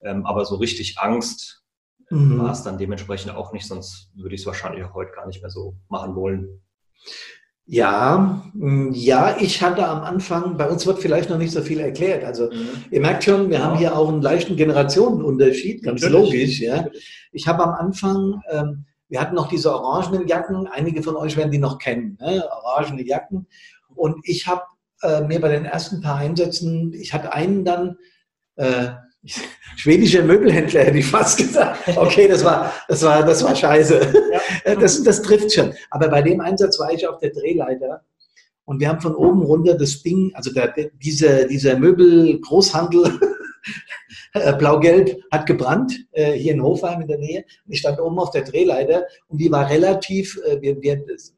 [0.00, 1.62] Ähm, aber so richtig Angst
[2.10, 2.38] mhm.
[2.38, 5.42] war es dann dementsprechend auch nicht, sonst würde ich es wahrscheinlich auch heute gar nicht
[5.42, 6.62] mehr so machen wollen.
[7.64, 11.78] Ja, mm, ja, ich hatte am Anfang, bei uns wird vielleicht noch nicht so viel
[11.78, 12.24] erklärt.
[12.24, 12.68] Also mhm.
[12.90, 13.64] ihr merkt schon, wir ja.
[13.64, 16.24] haben hier auch einen leichten Generationenunterschied, ganz Natürlich.
[16.24, 16.60] logisch.
[16.60, 16.88] Ja.
[17.30, 21.50] Ich habe am Anfang, ähm, wir hatten noch diese orangenen Jacken, einige von euch werden
[21.50, 22.42] die noch kennen, ne?
[22.64, 23.46] orangene Jacken.
[23.94, 24.62] Und ich habe
[25.02, 27.98] äh, mir bei den ersten paar Einsätzen, ich hatte einen dann,
[28.56, 28.88] äh,
[29.76, 31.94] schwedischer Möbelhändler, hätte ich fast gesagt.
[31.94, 34.12] Okay, das war, das war, das war scheiße.
[34.32, 34.40] Ja.
[34.80, 35.74] Das, das trifft schon.
[35.90, 38.02] Aber bei dem Einsatz war ich auf der Drehleiter
[38.64, 43.20] und wir haben von oben runter das Ding, also der, dieser, dieser Möbel-Großhandel,
[44.32, 47.44] äh, Blau-Gelb hat gebrannt, äh, hier in Hofheim in der Nähe.
[47.68, 51.34] Ich stand oben auf der Drehleiter und die war relativ, äh, wir, wir, das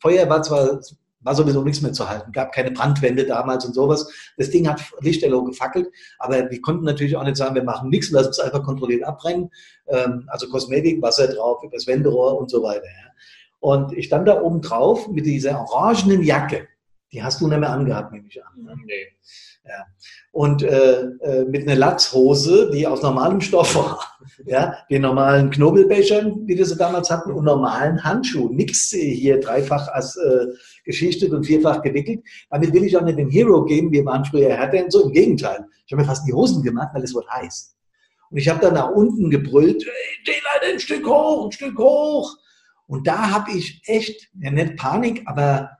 [0.00, 0.80] Feuer war zwar
[1.24, 2.32] war sowieso nichts mehr zu halten.
[2.32, 4.06] Gab keine Brandwände damals und sowas.
[4.36, 8.10] Das Ding hat lichterloh gefackelt, aber wir konnten natürlich auch nicht sagen, wir machen nichts,
[8.10, 9.50] lassen es einfach kontrolliert abbrennen.
[9.88, 12.84] Ähm, also Kosmetik, Wasser drauf, übers Wenderohr und so weiter.
[12.84, 13.12] Ja.
[13.60, 16.68] Und ich stand da oben drauf mit dieser orangenen Jacke.
[17.14, 18.64] Die hast du nicht mehr angehabt, nehme ich an.
[18.64, 18.74] Ne?
[18.84, 19.06] Nee.
[19.64, 19.86] Ja.
[20.32, 24.00] Und äh, äh, mit einer Latzhose, die aus normalem Stoff war.
[24.46, 28.56] ja, den normalen Knobelbechern, wie wir sie damals hatten, und normalen Handschuhen.
[28.56, 30.46] Nix hier dreifach als äh,
[30.84, 32.20] geschichtet und vierfach gewickelt.
[32.50, 33.92] Damit will ich auch nicht den Hero geben.
[33.92, 35.04] Wir waren früher härter und so.
[35.04, 35.64] Im Gegenteil.
[35.86, 37.76] Ich habe mir fast die Hosen gemacht, weil es wird heiß.
[38.30, 42.36] Und ich habe dann nach unten gebrüllt, hey, leider ein Stück hoch, ein Stück hoch.
[42.88, 45.70] Und da habe ich echt, ja nicht Panik, aber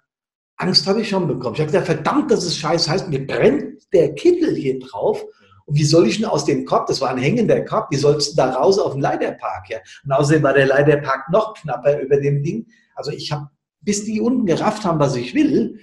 [0.57, 1.55] Angst habe ich schon bekommen.
[1.55, 2.90] Ich habe gesagt, verdammt, das ist scheiße.
[2.90, 5.25] Heißt, mir brennt der Kittel hier drauf.
[5.67, 8.33] Und wie soll ich denn aus dem Korb, das war ein hängender Korb, wie sollst
[8.33, 9.71] du da raus auf den Leiterpark?
[9.71, 9.79] Ja?
[10.05, 12.67] Und außerdem war der Leiterpark noch knapper über dem Ding.
[12.95, 13.49] Also ich habe,
[13.81, 15.81] bis die unten gerafft haben, was ich will,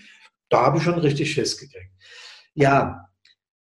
[0.49, 1.91] da habe ich schon richtig Schiss gekriegt.
[2.53, 3.07] Ja,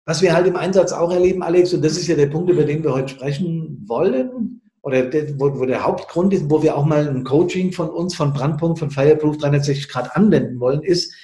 [0.05, 2.65] was wir halt im Einsatz auch erleben, Alex, und das ist ja der Punkt, über
[2.65, 6.85] den wir heute sprechen wollen, oder der, wo, wo, der Hauptgrund ist, wo wir auch
[6.85, 11.15] mal ein Coaching von uns, von Brandpunkt, von Fireproof 360 Grad anwenden wollen, ist,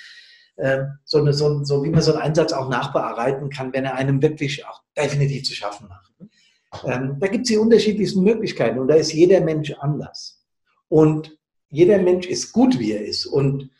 [0.57, 3.95] äh, so, eine, so, so wie man so einen Einsatz auch nachbearbeiten kann, wenn er
[3.95, 6.12] einem wirklich auch definitiv zu schaffen macht.
[6.85, 10.42] Ähm, da gibt es die unterschiedlichsten Möglichkeiten und da ist jeder Mensch anders.
[10.88, 11.38] Und
[11.69, 13.27] jeder Mensch ist gut, wie er ist.
[13.27, 13.71] Und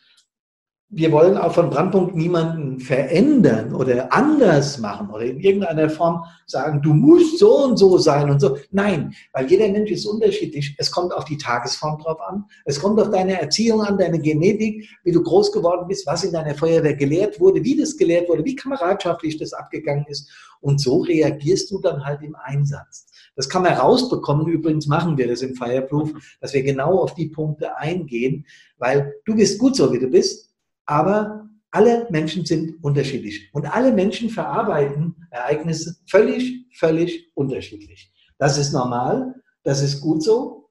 [0.88, 6.81] wir wollen auch von Brandpunkt niemanden verändern oder anders machen oder in irgendeiner Form sagen,
[6.81, 8.57] du musst so und so sein und so.
[8.70, 10.77] Nein, weil jeder Mensch ist unterschiedlich.
[10.79, 12.44] Es kommt auf die Tagesform drauf an.
[12.66, 16.33] Es kommt auf deine Erziehung an, deine Genetik, wie du groß geworden bist, was in
[16.33, 20.31] deiner Feuerwehr gelehrt wurde, wie das gelehrt wurde, wie kameradschaftlich das abgegangen ist.
[20.61, 23.09] Und so reagierst du dann halt im Einsatz.
[23.35, 24.46] Das kann man rausbekommen.
[24.46, 28.46] Übrigens machen wir das im Fireproof, dass wir genau auf die Punkte eingehen,
[28.79, 30.46] weil du bist gut so, wie du bist
[30.87, 38.12] aber alle Menschen sind unterschiedlich und alle Menschen verarbeiten Ereignisse völlig, völlig unterschiedlich.
[38.38, 40.70] Das ist normal, das ist gut so.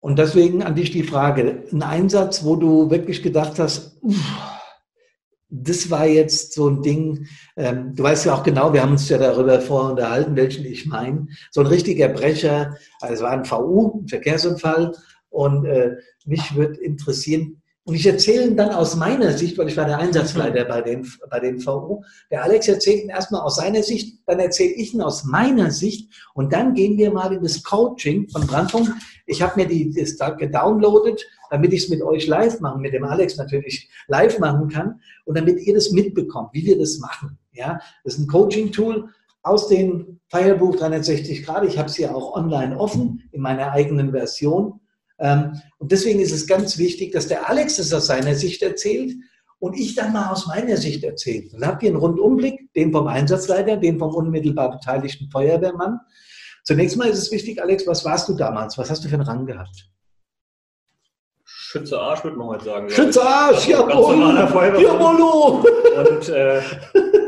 [0.00, 4.16] Und deswegen an dich die Frage, ein Einsatz, wo du wirklich gedacht hast, uff,
[5.50, 9.08] das war jetzt so ein Ding, ähm, du weißt ja auch genau, wir haben uns
[9.08, 13.44] ja darüber vorher unterhalten, welchen ich meine, so ein richtiger Brecher, also es war ein
[13.44, 14.92] VU, ein Verkehrsunfall,
[15.30, 15.96] und äh,
[16.26, 19.98] mich würde interessieren, und ich erzähle ihn dann aus meiner Sicht, weil ich war der
[19.98, 22.02] Einsatzleiter bei dem, bei dem VU.
[22.30, 26.08] Der Alex erzählt ihn erstmal aus seiner Sicht, dann erzähle ich ihn aus meiner Sicht
[26.34, 28.92] und dann gehen wir mal in das Coaching von Brandpunkt.
[29.26, 32.92] Ich habe mir die, das da gedownloadet, damit ich es mit euch live machen, mit
[32.92, 37.38] dem Alex natürlich live machen kann und damit ihr das mitbekommt, wie wir das machen.
[37.52, 39.08] Ja, das ist ein Coaching-Tool
[39.42, 41.64] aus dem Firebuch 360 Grad.
[41.64, 44.79] Ich habe es hier auch online offen in meiner eigenen Version.
[45.20, 49.14] Ähm, und deswegen ist es ganz wichtig, dass der Alex es aus seiner Sicht erzählt
[49.58, 51.48] und ich dann mal aus meiner Sicht erzähle.
[51.52, 56.00] Dann habt ihr einen Rundumblick, den vom Einsatzleiter, den vom unmittelbar beteiligten Feuerwehrmann.
[56.64, 58.76] Zunächst mal ist es wichtig, Alex, was warst du damals?
[58.78, 59.90] Was hast du für einen Rang gehabt?
[61.44, 62.90] Schütze Arsch, würde man heute sagen.
[62.90, 65.64] Schütze Arsch, ja, Jamolo!
[65.98, 66.62] Und äh,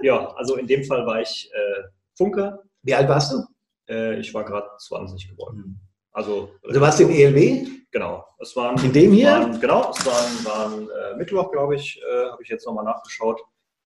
[0.02, 1.82] ja, also in dem Fall war ich äh,
[2.16, 2.62] Funker.
[2.82, 3.44] Wie alt warst du?
[3.88, 5.80] Äh, ich war gerade 20 geworden.
[6.12, 7.66] Also, du warst im ELW?
[7.90, 8.24] Genau.
[8.38, 9.30] Es waren, In dem hier?
[9.30, 13.40] Waren, genau, es waren, waren äh, Mittwoch, glaube ich, äh, habe ich jetzt nochmal nachgeschaut.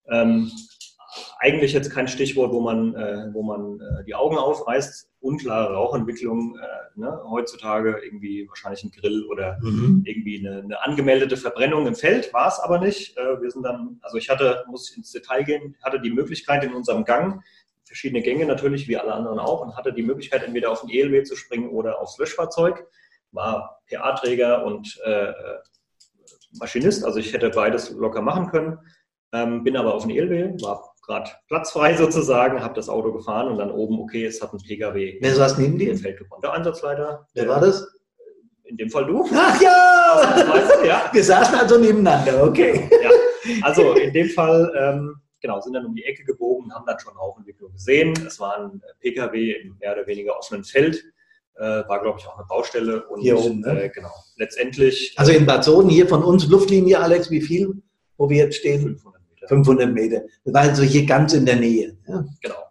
[0.08, 0.50] Ähm,
[1.38, 5.10] eigentlich jetzt kein Stichwort, wo man, äh, wo man äh, die Augen aufreißt.
[5.20, 7.20] Unklare Rauchentwicklung, äh, ne?
[7.28, 10.02] heutzutage irgendwie wahrscheinlich ein Grill oder mhm.
[10.04, 13.16] irgendwie eine, eine, angemeldete Verbrennung im Feld, war es aber nicht.
[13.16, 16.74] Äh, wir sind dann, also ich hatte, muss ins Detail gehen, hatte die Möglichkeit in
[16.74, 17.42] unserem Gang
[17.96, 21.22] verschiedene Gänge natürlich, wie alle anderen auch, und hatte die Möglichkeit, entweder auf den ELW
[21.22, 22.86] zu springen oder aufs Löschfahrzeug.
[23.32, 25.32] War PA-Träger und äh,
[26.60, 28.78] Maschinist, also ich hätte beides locker machen können.
[29.32, 33.56] Ähm, bin aber auf den ELW, war gerade platzfrei sozusagen, habe das Auto gefahren und
[33.56, 35.16] dann oben, okay, es hat ein PKW.
[35.20, 35.96] Wer saß neben dir?
[35.96, 37.26] Feld Der Einsatzleiter.
[37.32, 37.86] Wer war das?
[38.64, 39.24] In dem Fall du.
[39.32, 41.08] Ach ja, saßen, ja.
[41.12, 42.90] Wir saßen also nebeneinander, okay.
[43.02, 43.10] Ja.
[43.62, 47.16] Also in dem Fall, ähm, genau, sind dann um die Ecke gebogen, haben dann schon
[47.16, 48.14] Rauchentwicklung gesehen.
[48.26, 51.02] Es war ein Pkw im mehr oder weniger offenen Feld.
[51.56, 53.06] Äh, war, glaube ich, auch eine Baustelle.
[53.06, 53.84] Und, hier oben, ne?
[53.84, 54.12] äh, genau.
[54.36, 55.14] Letztendlich.
[55.16, 57.82] Also in Bad Soden, hier von uns, Luftlinie, Alex, wie viel,
[58.18, 58.98] wo wir jetzt stehen?
[58.98, 59.48] 500 Meter.
[59.48, 60.22] 500 Meter.
[60.44, 61.96] Das war also hier ganz in der Nähe.
[62.06, 62.24] Ja?
[62.42, 62.66] Genau.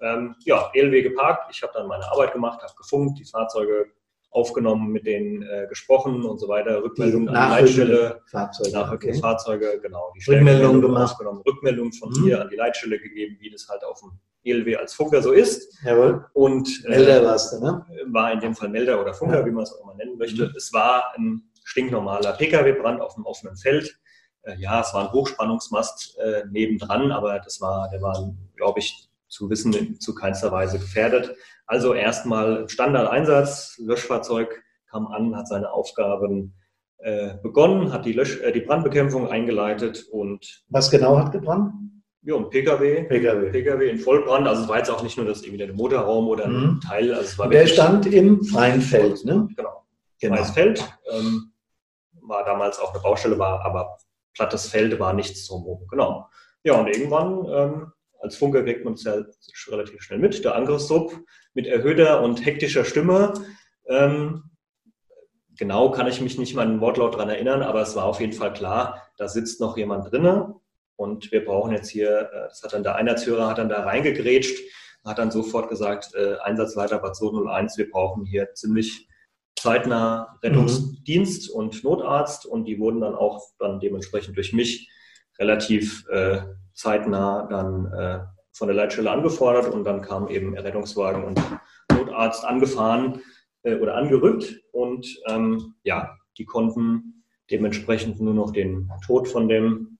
[0.00, 1.52] Ähm, ja, ELW geparkt.
[1.52, 3.86] Ich habe dann meine Arbeit gemacht, habe gefunkt, die Fahrzeuge
[4.30, 9.80] aufgenommen, mit denen äh, gesprochen und so weiter, Rückmeldungen an die Leitstelle, Fahrzeuge, Nachrückungsfahrzeuge, okay.
[9.82, 12.24] genau, die Rückmeldungen gemacht, aufgenommen, Rückmeldungen von mhm.
[12.24, 14.12] hier an die Leitstelle gegeben, wie das halt auf dem
[14.44, 15.76] ELW als Funker so ist.
[15.84, 16.24] Jawohl.
[16.32, 17.84] Und äh, Melder warst du, ne?
[18.06, 19.46] War in dem Fall Melder oder Funker, ja.
[19.46, 20.46] wie man es auch immer nennen möchte.
[20.46, 20.54] Mhm.
[20.56, 23.98] Es war ein stinknormaler Pkw-Brand auf einem offenen Feld.
[24.42, 29.09] Äh, ja, es war ein Hochspannungsmast äh, nebendran, aber das war, der war, glaube ich,
[29.30, 31.34] zu wissen, zu keinster Weise gefährdet.
[31.66, 36.54] Also erstmal Standardeinsatz, Löschfahrzeug kam an, hat seine Aufgaben
[36.98, 40.64] äh, begonnen, hat die, Lösch äh, die Brandbekämpfung eingeleitet und.
[40.68, 41.72] Was genau hat gebrannt?
[42.22, 43.04] Ja, ein PKW.
[43.04, 43.50] PKW.
[43.50, 44.46] PKW in Vollbrand.
[44.46, 46.80] Also es war jetzt auch nicht nur das irgendwie der Motorraum oder ein mhm.
[46.80, 47.14] Teil.
[47.14, 49.48] Also es war Der stand im freien Feld, ne?
[49.56, 49.86] Genau.
[50.20, 50.36] genau.
[50.36, 50.98] Freies Feld.
[51.10, 51.52] Ähm,
[52.20, 53.96] war damals auch eine Baustelle, war aber
[54.34, 55.86] plattes Feld, war nichts drumherum.
[55.88, 56.28] Genau.
[56.62, 59.22] Ja, und irgendwann ähm, als Funker kriegt man es ja
[59.68, 60.44] relativ schnell mit.
[60.44, 61.18] Der Angriffstrupp
[61.54, 63.32] mit erhöhter und hektischer Stimme.
[63.88, 64.50] Ähm,
[65.56, 68.32] genau kann ich mich nicht mal an Wortlaut daran erinnern, aber es war auf jeden
[68.32, 70.54] Fall klar, da sitzt noch jemand drinne
[70.96, 74.58] und wir brauchen jetzt hier, äh, das hat dann der Einheitsführer hat dann da reingegrätscht,
[75.04, 79.08] hat dann sofort gesagt, äh, Einsatzleiter Bad 201, wir brauchen hier ziemlich
[79.58, 81.56] zeitnah Rettungsdienst mhm.
[81.56, 84.90] und Notarzt und die wurden dann auch dann dementsprechend durch mich
[85.38, 86.40] relativ äh,
[86.74, 88.20] zeitnah dann äh,
[88.52, 91.40] von der Leitstelle angefordert und dann kam eben Rettungswagen und
[91.92, 93.22] Notarzt angefahren
[93.62, 99.98] äh, oder angerückt und ähm, ja, die konnten dementsprechend nur noch den Tod von dem,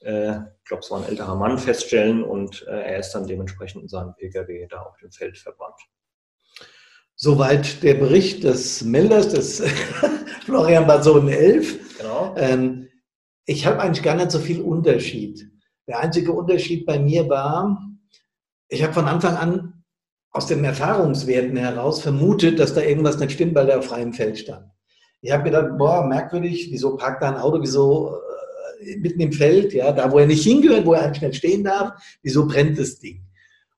[0.00, 3.82] äh, ich glaube es war ein älterer Mann, feststellen und äh, er ist dann dementsprechend
[3.82, 5.80] in seinem Pkw da auf dem Feld verbrannt.
[7.16, 9.60] Soweit der Bericht des Melders, des
[10.44, 11.98] Florian Bason 11.
[11.98, 12.34] Genau.
[12.36, 12.88] Ähm,
[13.46, 15.48] ich habe eigentlich gar nicht so viel Unterschied.
[15.86, 17.78] Der einzige Unterschied bei mir war,
[18.68, 19.84] ich habe von Anfang an
[20.30, 24.38] aus den Erfahrungswerten heraus vermutet, dass da irgendwas nicht stimmt, weil der auf freiem Feld
[24.38, 24.66] stand.
[25.20, 28.16] Ich habe gedacht, boah, merkwürdig, wieso parkt da ein Auto, wieso
[28.80, 31.64] äh, mitten im Feld, ja, da wo er nicht hingehört, wo er eigentlich nicht stehen
[31.64, 31.92] darf,
[32.22, 33.24] wieso brennt das Ding?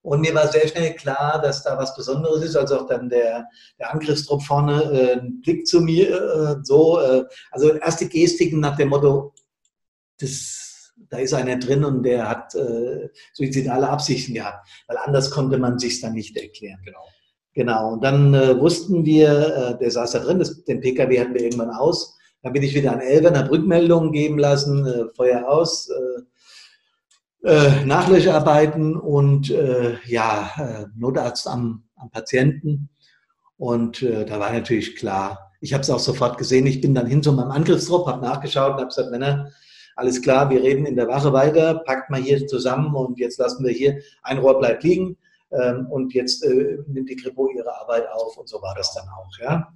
[0.00, 3.48] Und mir war sehr schnell klar, dass da was Besonderes ist, als auch dann der,
[3.78, 8.76] der Angriffstrupp vorne äh, ein Blick zu mir, äh, so, äh, also erste Gestiken nach
[8.76, 9.34] dem Motto,
[10.18, 10.65] das
[10.96, 15.78] da ist einer drin und der hat äh, suizidale Absichten gehabt, weil anders konnte man
[15.78, 16.80] sich dann nicht erklären.
[16.84, 17.04] Genau.
[17.56, 17.94] Genau.
[17.94, 21.42] Und dann äh, wussten wir, äh, der saß da drin, das, den PKW hatten wir
[21.42, 22.14] irgendwann aus.
[22.42, 27.84] Dann bin ich wieder an Elvern, habe Rückmeldungen geben lassen, äh, Feuer aus, äh, äh,
[27.86, 32.90] Nachlöcharbeiten und äh, ja, Notarzt am, am Patienten.
[33.56, 37.22] Und da war natürlich klar, ich habe es auch sofort gesehen, ich bin dann hin
[37.22, 39.50] zu meinem Angriffstrupp, habe nachgeschaut und habe gesagt, Männer,
[39.96, 43.64] alles klar, wir reden in der Wache weiter, packt mal hier zusammen und jetzt lassen
[43.64, 45.16] wir hier, ein Rohr bleibt liegen
[45.50, 49.08] ähm, und jetzt äh, nimmt die Kripo ihre Arbeit auf und so war das dann
[49.08, 49.30] auch.
[49.40, 49.72] Ja?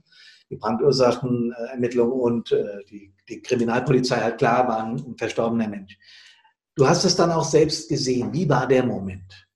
[0.50, 5.96] Die Brandursachtenermittlung und äh, die, die Kriminalpolizei halt klar war ein, ein verstorbener Mensch.
[6.76, 8.32] Du hast es dann auch selbst gesehen.
[8.32, 9.48] Wie war der Moment?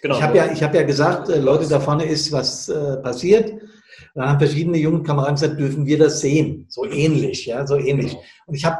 [0.00, 0.16] Genau.
[0.16, 3.60] Ich habe ja, hab ja gesagt, äh, Leute, da vorne ist was äh, passiert.
[4.14, 6.66] Dann haben verschiedene junge Kameraden gesagt, dürfen wir das sehen?
[6.68, 8.12] So ähnlich, ja, so ähnlich.
[8.12, 8.24] Genau.
[8.46, 8.78] Und ich habe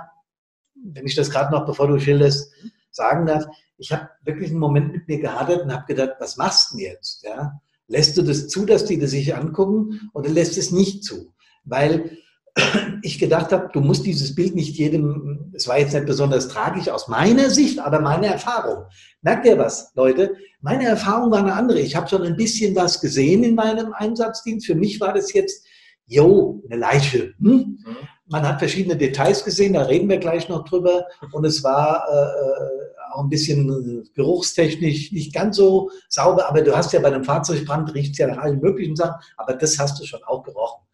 [0.84, 2.52] wenn ich das gerade noch, bevor du schilderst,
[2.90, 3.46] sagen darf,
[3.78, 6.86] ich habe wirklich einen Moment mit mir gehadert und habe gedacht, was machst du denn
[6.86, 7.24] jetzt?
[7.24, 7.52] Ja?
[7.88, 11.32] Lässt du das zu, dass die das sich angucken oder lässt es nicht zu?
[11.64, 12.16] Weil
[13.02, 16.88] ich gedacht habe, du musst dieses Bild nicht jedem, es war jetzt nicht besonders tragisch
[16.88, 18.84] aus meiner Sicht, aber meine Erfahrung.
[19.22, 20.36] Merkt ihr was, Leute?
[20.60, 21.80] Meine Erfahrung war eine andere.
[21.80, 24.66] Ich habe schon ein bisschen was gesehen in meinem Einsatzdienst.
[24.66, 25.64] Für mich war das jetzt,
[26.06, 27.32] jo, eine Leiche.
[27.38, 27.78] Hm?
[27.84, 27.96] Mhm
[28.30, 31.04] man hat verschiedene Details gesehen, da reden wir gleich noch drüber.
[31.32, 36.92] Und es war äh, auch ein bisschen geruchstechnisch nicht ganz so sauber, aber du hast
[36.92, 40.04] ja bei einem Fahrzeugbrand, riecht es ja nach allen möglichen Sachen, aber das hast du
[40.04, 40.86] schon auch gerochen.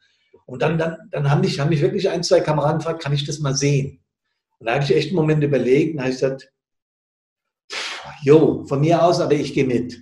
[0.46, 3.26] Und dann, dann, dann haben, mich, haben mich wirklich ein, zwei Kameraden gefragt, kann ich
[3.26, 4.00] das mal sehen?
[4.58, 6.50] Und da habe ich echt einen Moment überlegt und habe ich gesagt,
[8.22, 10.00] jo, von mir aus, aber ich gehe mit.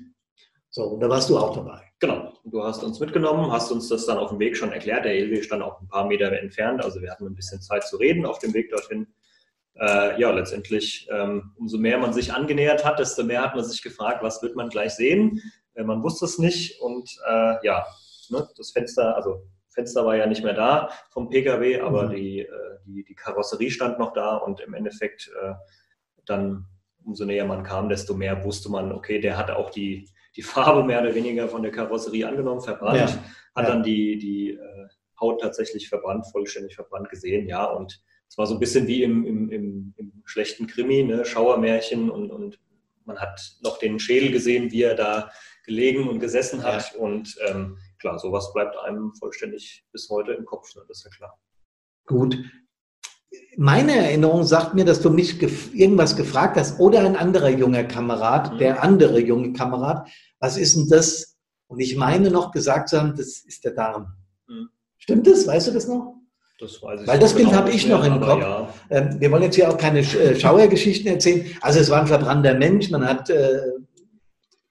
[0.76, 1.80] So, und da warst du auch dabei.
[2.00, 2.32] Genau.
[2.42, 5.04] Du hast uns mitgenommen, hast uns das dann auf dem Weg schon erklärt.
[5.04, 7.96] Der Elwe stand auch ein paar Meter entfernt, also wir hatten ein bisschen Zeit zu
[7.96, 9.06] reden auf dem Weg dorthin.
[9.74, 13.82] Äh, ja, letztendlich, ähm, umso mehr man sich angenähert hat, desto mehr hat man sich
[13.82, 15.40] gefragt, was wird man gleich sehen.
[15.74, 17.86] Äh, man wusste es nicht und äh, ja,
[18.30, 22.16] ne, das Fenster, also Fenster war ja nicht mehr da vom Pkw, aber mhm.
[22.16, 25.52] die, äh, die, die Karosserie stand noch da und im Endeffekt äh,
[26.26, 26.66] dann,
[27.04, 30.84] umso näher man kam, desto mehr wusste man, okay, der hat auch die, die Farbe
[30.84, 33.06] mehr oder weniger von der Karosserie angenommen, verbrannt, ja.
[33.54, 33.70] hat ja.
[33.70, 34.88] dann die, die äh,
[35.20, 39.24] Haut tatsächlich verbrannt, vollständig verbrannt gesehen, ja, und es war so ein bisschen wie im,
[39.24, 41.24] im, im, im schlechten Krimi, ne?
[41.24, 42.58] Schauermärchen und, und
[43.04, 45.30] man hat noch den Schädel gesehen, wie er da
[45.64, 46.94] gelegen und gesessen hat.
[46.94, 47.00] Ja.
[47.00, 50.82] Und ähm, klar, sowas bleibt einem vollständig bis heute im Kopf, ne?
[50.88, 51.38] das ist ja klar.
[52.06, 52.36] Gut.
[53.56, 57.84] Meine Erinnerung sagt mir, dass du mich gef irgendwas gefragt hast oder ein anderer junger
[57.84, 58.58] Kamerad, mhm.
[58.58, 60.08] der andere junge Kamerad,
[60.40, 61.36] was ist denn das?
[61.68, 64.14] Und ich meine noch gesagt zu haben, das ist der Darm.
[64.48, 64.68] Mhm.
[64.98, 65.46] Stimmt das?
[65.46, 66.14] Weißt du das noch?
[66.58, 68.40] Das weiß ich Weil das Bild genau habe ich noch im Kopf.
[68.40, 68.68] Ja.
[68.90, 71.46] Ähm, wir wollen jetzt hier auch keine äh, Schauergeschichten erzählen.
[71.60, 73.60] Also es war ein verbrannter Mensch, man hat äh,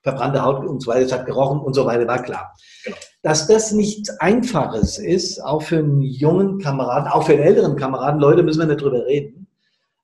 [0.01, 2.53] verbrannte Haut und so weiter, es hat gerochen und so weiter, war klar.
[2.83, 2.97] Genau.
[3.23, 8.19] Dass das nichts Einfaches ist, auch für einen jungen Kameraden, auch für einen älteren Kameraden,
[8.19, 9.47] Leute, müssen wir nicht drüber reden.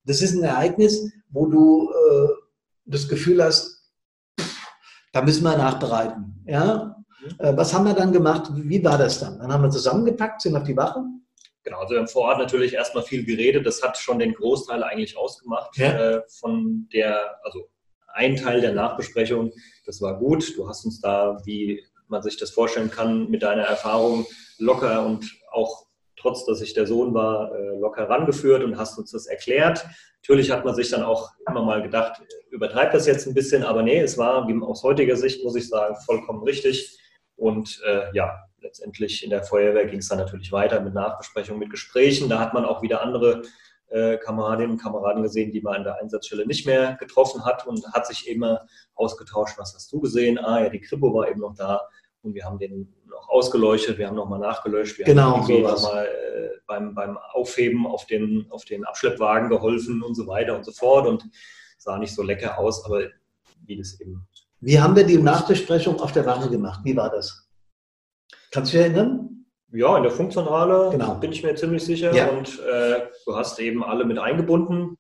[0.06, 2.30] Das ist ein Ereignis, wo du äh,
[2.86, 3.84] das Gefühl hast,
[5.14, 6.44] da müssen wir nachbereiten.
[6.48, 6.96] Ja?
[7.38, 8.50] Äh, was haben wir dann gemacht?
[8.56, 9.38] Wie war das dann?
[9.38, 11.04] Dann haben wir zusammengepackt, sind auf die Wache
[11.64, 13.66] Genau, also wir haben vor Ort natürlich erstmal viel geredet.
[13.66, 16.16] Das hat schon den Großteil eigentlich ausgemacht ja.
[16.16, 17.70] äh, von der, also
[18.08, 19.52] ein Teil der Nachbesprechung.
[19.86, 20.58] Das war gut.
[20.58, 24.26] Du hast uns da, wie man sich das vorstellen kann, mit deiner Erfahrung
[24.58, 25.86] locker und auch
[26.18, 29.86] trotz, dass ich der Sohn war, äh, locker rangeführt und hast uns das erklärt.
[30.22, 33.84] Natürlich hat man sich dann auch immer mal gedacht, übertreibt das jetzt ein bisschen, aber
[33.84, 37.00] nee, es war aus heutiger Sicht, muss ich sagen, vollkommen richtig.
[37.36, 41.70] Und äh, ja, letztendlich in der Feuerwehr ging es dann natürlich weiter mit Nachbesprechungen, mit
[41.70, 42.28] Gesprächen.
[42.28, 43.44] Da hat man auch wieder andere
[43.88, 47.86] äh, Kameradinnen und Kameraden gesehen, die man an der Einsatzstelle nicht mehr getroffen hat und
[47.94, 50.38] hat sich immer ausgetauscht, was hast du gesehen?
[50.38, 51.88] Ah ja, die Kripo war eben noch da
[52.30, 56.60] und wir haben den noch ausgeleuchtet, wir haben nochmal nachgelöscht, wir genau, haben nochmal äh,
[56.68, 61.08] beim, beim Aufheben auf den, auf den Abschleppwagen geholfen und so weiter und so fort
[61.08, 61.26] und
[61.78, 63.02] sah nicht so lecker aus, aber
[63.66, 64.28] wie das eben.
[64.62, 66.82] Wie haben wir die Nachbesprechung auf der Wache gemacht?
[66.84, 67.50] Wie war das?
[68.52, 69.46] Kannst du dich erinnern?
[69.72, 71.16] Ja, in der Funktionale genau.
[71.16, 72.14] bin ich mir ziemlich sicher.
[72.14, 72.30] Ja.
[72.30, 74.98] Und äh, du hast eben alle mit eingebunden.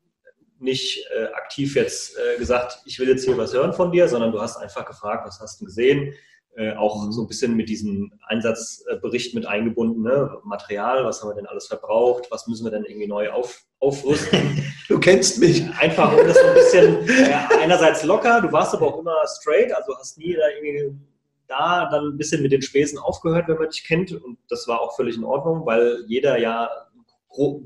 [0.60, 4.32] Nicht äh, aktiv jetzt äh, gesagt, ich will jetzt hier was hören von dir, sondern
[4.32, 6.14] du hast einfach gefragt, was hast du gesehen?
[6.60, 10.04] Äh, auch so ein bisschen mit diesem Einsatzbericht mit eingebunden.
[10.04, 10.30] Ne?
[10.44, 12.28] Material, was haben wir denn alles verbraucht?
[12.32, 14.62] Was müssen wir denn irgendwie neu auf, aufrüsten?
[14.90, 15.64] du kennst mich.
[15.80, 19.72] Einfach, um das so ein bisschen äh, einerseits locker, du warst aber auch immer straight,
[19.72, 21.00] also hast nie da irgendwie
[21.48, 24.12] da dann ein bisschen mit den Spesen aufgehört, wenn man dich kennt.
[24.12, 26.70] Und das war auch völlig in Ordnung, weil jeder ja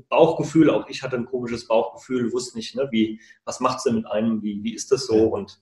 [0.08, 3.96] Bauchgefühl, auch ich hatte ein komisches Bauchgefühl, wusste nicht, ne, wie, was macht es denn
[3.96, 5.16] mit einem, wie, wie ist das so?
[5.16, 5.60] Und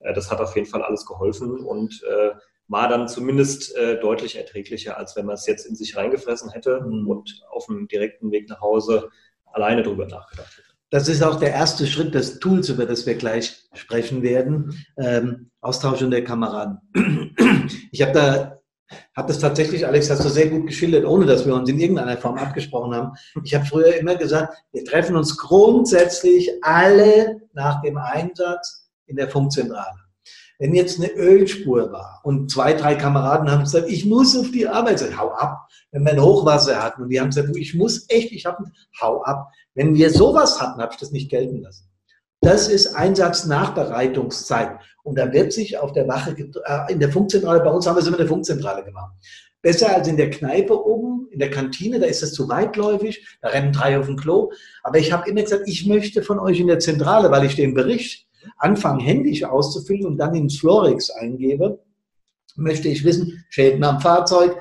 [0.00, 2.32] äh, das hat auf jeden Fall alles geholfen und äh,
[2.68, 6.80] war dann zumindest äh, deutlich erträglicher, als wenn man es jetzt in sich reingefressen hätte
[6.80, 7.08] mhm.
[7.08, 9.10] und auf dem direkten Weg nach Hause
[9.44, 10.68] alleine drüber nachgedacht hätte.
[10.90, 14.84] Das ist auch der erste Schritt des Tools, über das wir gleich sprechen werden.
[14.98, 16.78] Ähm, Austausch der Kameraden.
[17.92, 18.62] Ich habe da
[19.16, 22.16] habe das tatsächlich, Alex, hast du sehr gut geschildert, ohne dass wir uns in irgendeiner
[22.16, 23.12] Form abgesprochen haben.
[23.44, 29.28] Ich habe früher immer gesagt, wir treffen uns grundsätzlich alle nach dem Einsatz in der
[29.28, 30.01] Funkzentrale.
[30.62, 34.68] Wenn jetzt eine Ölspur war und zwei, drei Kameraden haben gesagt, ich muss auf die
[34.68, 35.66] Arbeit, sag, hau ab.
[35.90, 39.24] Wenn wir ein Hochwasser hatten und die haben gesagt, ich muss echt, ich habe, hau
[39.24, 39.48] ab.
[39.74, 41.90] Wenn wir sowas hatten, habe ich das nicht gelten lassen.
[42.42, 44.78] Das ist Einsatznachbereitungszeit.
[45.02, 48.00] Und da wird sich auf der Wache, äh, in der Funkzentrale, bei uns haben wir
[48.02, 49.14] es immer in der Funkzentrale gemacht.
[49.62, 53.48] Besser als in der Kneipe oben, in der Kantine, da ist es zu weitläufig, da
[53.48, 54.52] rennen drei auf dem Klo.
[54.84, 57.74] Aber ich habe immer gesagt, ich möchte von euch in der Zentrale, weil ich den
[57.74, 61.82] Bericht anfange händisch auszufüllen und dann ins Florix eingebe,
[62.56, 64.60] möchte ich wissen, Schäden am Fahrzeug,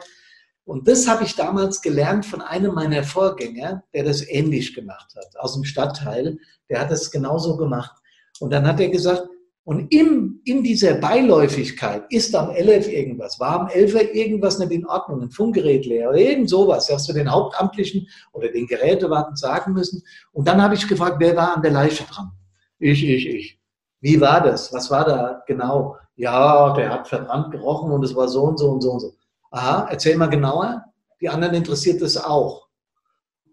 [0.71, 5.37] und das habe ich damals gelernt von einem meiner Vorgänger, der das ähnlich gemacht hat,
[5.37, 6.37] aus dem Stadtteil.
[6.69, 7.91] Der hat das genauso gemacht.
[8.39, 9.27] Und dann hat er gesagt,
[9.63, 14.87] und im, in dieser Beiläufigkeit ist am 11 irgendwas, war am 11 irgendwas nicht in
[14.87, 19.73] Ordnung, ein Funkgerät leer oder irgend sowas, hast du den Hauptamtlichen oder den Gerätewarten sagen
[19.73, 20.01] müssen.
[20.31, 22.31] Und dann habe ich gefragt, wer war an der Leiche dran?
[22.79, 23.60] Ich, ich, ich.
[24.01, 24.73] Wie war das?
[24.73, 25.97] Was war da genau?
[26.15, 29.13] Ja, der hat verbrannt gerochen und es war so und so und so und so.
[29.51, 30.83] Aha, erzähl mal genauer.
[31.21, 32.67] Die anderen interessiert es auch.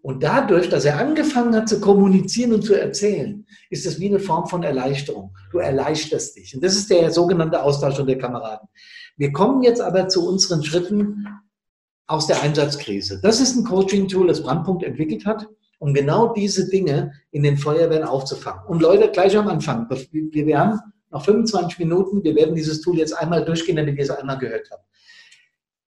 [0.01, 4.19] Und dadurch, dass er angefangen hat zu kommunizieren und zu erzählen, ist es wie eine
[4.19, 5.35] Form von Erleichterung.
[5.51, 6.55] Du erleichterst dich.
[6.55, 8.67] Und das ist der sogenannte Austausch unter Kameraden.
[9.17, 11.27] Wir kommen jetzt aber zu unseren Schritten
[12.07, 13.19] aus der Einsatzkrise.
[13.21, 15.47] Das ist ein Coaching-Tool, das Brandpunkt entwickelt hat,
[15.79, 18.65] um genau diese Dinge in den Feuerwehren aufzufangen.
[18.67, 23.13] Und Leute, gleich am Anfang, wir, haben noch 25 Minuten, wir werden dieses Tool jetzt
[23.13, 24.85] einmal durchgehen, damit ihr es einmal gehört habt.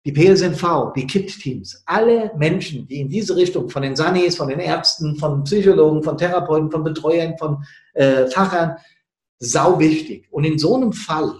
[0.04, 4.60] die PSNV, die KIT-Teams, alle Menschen, die in diese Richtung, von den Sanis, von den
[4.60, 7.64] Ärzten, von Psychologen, von Therapeuten, von Betreuern, von
[7.94, 8.76] äh, Fachern,
[9.38, 10.28] sau wichtig.
[10.30, 11.34] Und in so einem Fall,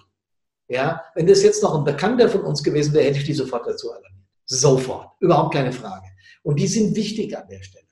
[0.69, 3.67] ja, wenn das jetzt noch ein Bekannter von uns gewesen wäre, hätte ich die sofort
[3.67, 4.27] dazu alarmiert.
[4.45, 5.09] Sofort.
[5.21, 6.07] Überhaupt keine Frage.
[6.43, 7.88] Und die sind wichtig an der Stelle.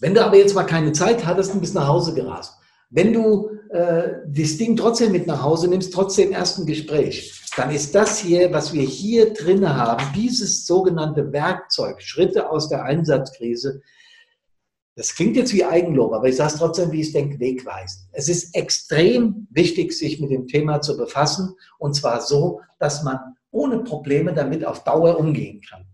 [0.00, 2.54] Wenn du aber jetzt mal keine Zeit hattest und bist nach Hause gerast,
[2.90, 7.70] wenn du äh, das Ding trotzdem mit nach Hause nimmst, trotzdem erst ein Gespräch, dann
[7.70, 13.82] ist das hier, was wir hier drin haben, dieses sogenannte Werkzeug, Schritte aus der Einsatzkrise,
[14.94, 18.08] das klingt jetzt wie Eigenlob, aber ich sage es trotzdem, wie ich denke, wegweisend.
[18.12, 23.18] Es ist extrem wichtig, sich mit dem Thema zu befassen und zwar so, dass man
[23.52, 25.84] ohne Probleme damit auf Dauer umgehen kann.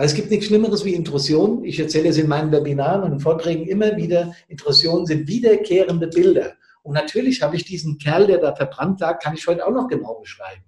[0.00, 1.62] Weil es gibt nichts Schlimmeres wie Intrusion.
[1.62, 4.34] Ich erzähle es in meinen Webinaren und Vorträgen immer wieder.
[4.48, 6.54] Intrusionen sind wiederkehrende Bilder.
[6.82, 9.88] Und natürlich habe ich diesen Kerl, der da verbrannt lag, kann ich heute auch noch
[9.88, 10.64] genau beschreiben.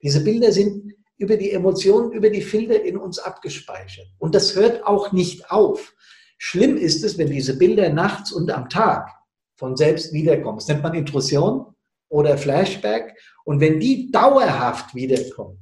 [0.00, 4.06] Diese Bilder sind über die Emotionen, über die Filter in uns abgespeichert.
[4.18, 5.96] Und das hört auch nicht auf.
[6.36, 9.10] Schlimm ist es, wenn diese Bilder nachts und am Tag
[9.56, 10.58] von selbst wiederkommen.
[10.58, 11.66] Das nennt man Intrusion
[12.08, 13.18] oder Flashback.
[13.44, 15.58] Und wenn die dauerhaft wiederkommen,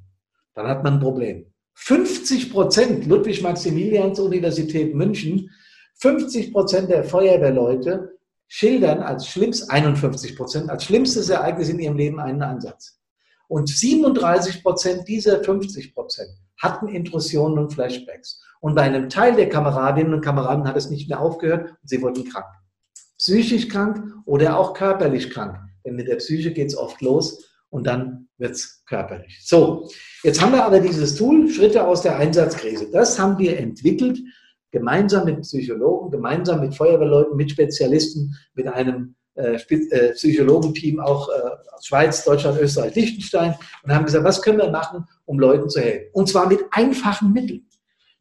[0.52, 1.46] dann hat man ein Problem.
[1.78, 5.50] 50 Prozent, Ludwig-Maximilians-Universität München,
[5.96, 8.18] 50 Prozent der Feuerwehrleute
[8.48, 12.98] schildern als schlimmst, 51 Prozent, als schlimmstes Ereignis in ihrem Leben einen Einsatz.
[13.48, 18.40] Und 37 Prozent dieser 50 Prozent hatten Intrusionen und Flashbacks.
[18.60, 22.00] Und bei einem Teil der Kameradinnen und Kameraden hat es nicht mehr aufgehört und sie
[22.00, 22.46] wurden krank.
[23.18, 25.58] Psychisch krank oder auch körperlich krank.
[25.84, 29.40] Denn mit der Psyche geht es oft los und dann wird es körperlich.
[29.44, 29.88] So,
[30.22, 32.90] jetzt haben wir aber dieses Tool, Schritte aus der Einsatzkrise.
[32.90, 34.18] Das haben wir entwickelt,
[34.70, 41.32] gemeinsam mit Psychologen, gemeinsam mit Feuerwehrleuten, mit Spezialisten, mit einem äh, äh, Psychologenteam auch äh,
[41.72, 45.80] aus Schweiz, Deutschland, Österreich, Liechtenstein und haben gesagt, was können wir machen, um Leuten zu
[45.80, 46.08] helfen?
[46.14, 47.66] Und zwar mit einfachen Mitteln.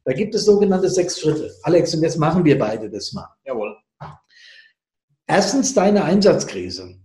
[0.04, 1.50] Da gibt es sogenannte sechs Schritte.
[1.62, 3.28] Alex, und jetzt machen wir beide das mal.
[3.44, 3.76] Jawohl.
[5.26, 6.96] Erstens deine Einsatzkrise.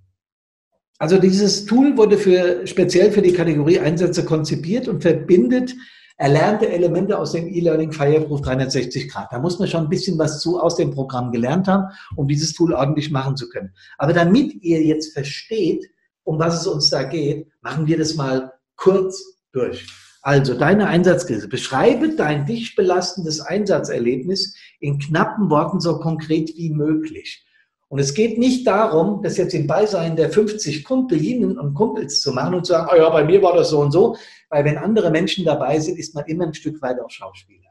[1.01, 5.73] Also dieses Tool wurde für, speziell für die Kategorie Einsätze konzipiert und verbindet
[6.17, 9.33] erlernte Elemente aus dem E-Learning Fireproof 360 Grad.
[9.33, 11.85] Da muss man schon ein bisschen was zu aus dem Programm gelernt haben,
[12.15, 13.73] um dieses Tool ordentlich machen zu können.
[13.97, 15.89] Aber damit ihr jetzt versteht,
[16.21, 19.87] um was es uns da geht, machen wir das mal kurz durch.
[20.21, 21.47] Also deine Einsatzkrise.
[21.47, 27.43] Beschreibe dein dich belastendes Einsatzerlebnis in knappen Worten so konkret wie möglich.
[27.91, 32.31] Und es geht nicht darum, das jetzt im Beisein der 50 Kumpelinnen und Kumpels zu
[32.31, 34.15] machen und zu sagen, oh ja, bei mir war das so und so,
[34.49, 37.67] weil wenn andere Menschen dabei sind, ist man immer ein Stück weit auch Schauspieler.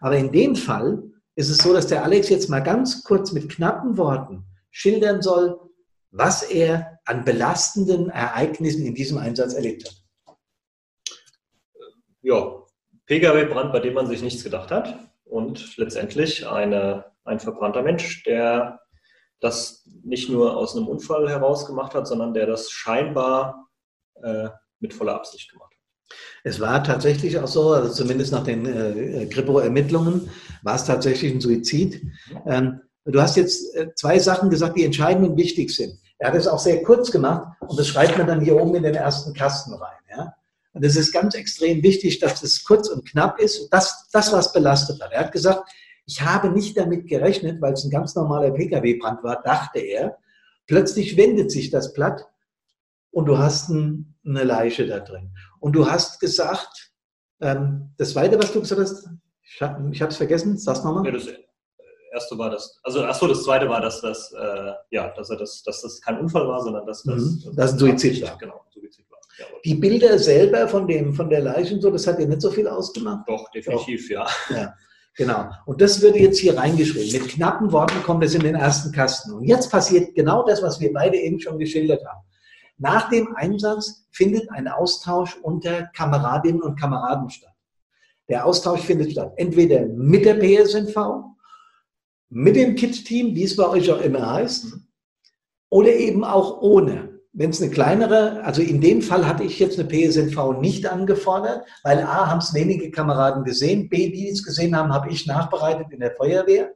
[0.00, 1.02] Aber in dem Fall
[1.34, 5.60] ist es so, dass der Alex jetzt mal ganz kurz mit knappen Worten schildern soll,
[6.12, 10.36] was er an belastenden Ereignissen in diesem Einsatz erlebt hat.
[12.22, 12.62] Ja,
[13.04, 18.80] Pkw-Brand, bei dem man sich nichts gedacht hat und letztendlich eine, ein verbrannter Mensch, der
[19.46, 23.68] das nicht nur aus einem Unfall heraus gemacht hat, sondern der das scheinbar
[24.22, 24.48] äh,
[24.80, 25.76] mit voller Absicht gemacht hat.
[26.44, 30.30] Es war tatsächlich auch so, also zumindest nach den äh, Kripo-Ermittlungen,
[30.62, 32.02] war es tatsächlich ein Suizid.
[32.46, 35.98] Ähm, du hast jetzt äh, zwei Sachen gesagt, die entscheidend und wichtig sind.
[36.18, 38.84] Er hat es auch sehr kurz gemacht und das schreibt man dann hier oben in
[38.84, 39.98] den ersten Kasten rein.
[40.16, 40.34] Ja?
[40.72, 43.68] Und es ist ganz extrem wichtig, dass es kurz und knapp ist.
[43.70, 45.12] Das, das, was belastet hat.
[45.12, 45.68] Er hat gesagt,
[46.06, 50.18] ich habe nicht damit gerechnet, weil es ein ganz normaler Pkw-Brand war, dachte er.
[50.66, 52.26] Plötzlich wendet sich das Blatt
[53.10, 55.32] und du hast ein, eine Leiche da drin.
[55.58, 56.92] Und du hast gesagt,
[57.40, 59.08] ähm, das Zweite, was du gesagt hast,
[59.42, 61.06] ich habe es vergessen, sag's nochmal.
[61.06, 61.28] Ja, das
[62.12, 65.62] erste war das, also achso, das Zweite war, dass das, äh, ja, dass, er das,
[65.62, 68.38] dass das kein Unfall war, sondern dass das, mhm, das ein Suizid war.
[68.38, 69.18] Genau, Suizid war.
[69.38, 69.60] Jawohl.
[69.64, 72.50] Die Bilder selber von dem, von der Leiche und so, das hat dir nicht so
[72.50, 73.28] viel ausgemacht?
[73.28, 74.10] Doch, definitiv, Doch.
[74.10, 74.56] ja.
[74.56, 74.74] ja.
[75.16, 75.48] Genau.
[75.64, 77.22] Und das würde jetzt hier reingeschrieben.
[77.22, 79.32] Mit knappen Worten kommt es in den ersten Kasten.
[79.32, 82.20] Und jetzt passiert genau das, was wir beide eben schon geschildert haben.
[82.78, 87.54] Nach dem Einsatz findet ein Austausch unter Kameradinnen und Kameraden statt.
[88.28, 91.24] Der Austausch findet statt entweder mit der PSNV,
[92.28, 94.76] mit dem KIT-Team, wie es bei euch auch immer heißt,
[95.70, 97.05] oder eben auch ohne
[97.36, 101.66] wenn es eine kleinere, also in dem Fall hatte ich jetzt eine PSNV nicht angefordert,
[101.82, 105.88] weil A, haben es wenige Kameraden gesehen, B, die es gesehen haben, habe ich nachbereitet
[105.90, 106.72] in der Feuerwehr.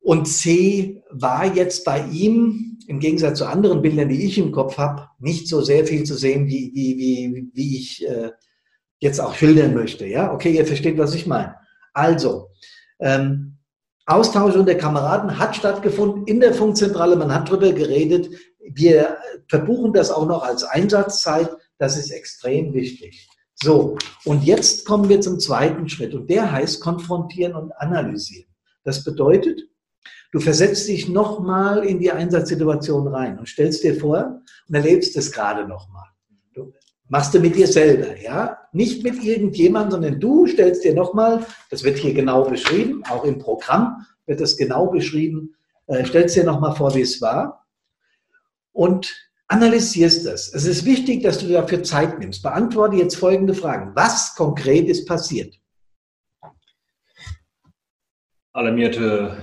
[0.00, 4.78] Und C, war jetzt bei ihm, im Gegensatz zu anderen Bildern, die ich im Kopf
[4.78, 8.32] habe, nicht so sehr viel zu sehen, wie, wie, wie, wie ich äh,
[8.98, 10.06] jetzt auch schildern möchte.
[10.06, 11.54] Ja, okay, ihr versteht, was ich meine.
[11.92, 12.48] Also,
[12.98, 13.54] ähm,
[14.06, 17.16] Austausch unter Kameraden hat stattgefunden in der Funkzentrale.
[17.16, 18.28] Man hat darüber geredet,
[18.72, 21.50] wir verbuchen das auch noch als Einsatzzeit.
[21.78, 23.28] Das ist extrem wichtig.
[23.56, 28.50] So, und jetzt kommen wir zum zweiten Schritt und der heißt konfrontieren und analysieren.
[28.82, 29.62] Das bedeutet,
[30.32, 35.30] du versetzt dich nochmal in die Einsatzsituation rein und stellst dir vor und erlebst es
[35.30, 36.06] gerade nochmal.
[36.52, 36.72] Du
[37.08, 38.58] machst du mit dir selber, ja?
[38.72, 43.38] Nicht mit irgendjemandem, sondern du stellst dir nochmal, das wird hier genau beschrieben, auch im
[43.38, 45.54] Programm wird das genau beschrieben,
[45.86, 47.63] äh, stellst dir nochmal vor, wie es war
[48.74, 49.14] und
[49.48, 50.52] analysierst das.
[50.52, 52.42] Es ist wichtig, dass du dafür Zeit nimmst.
[52.42, 53.92] Beantworte jetzt folgende Fragen.
[53.94, 55.54] Was konkret ist passiert?
[58.52, 59.36] Alarmierte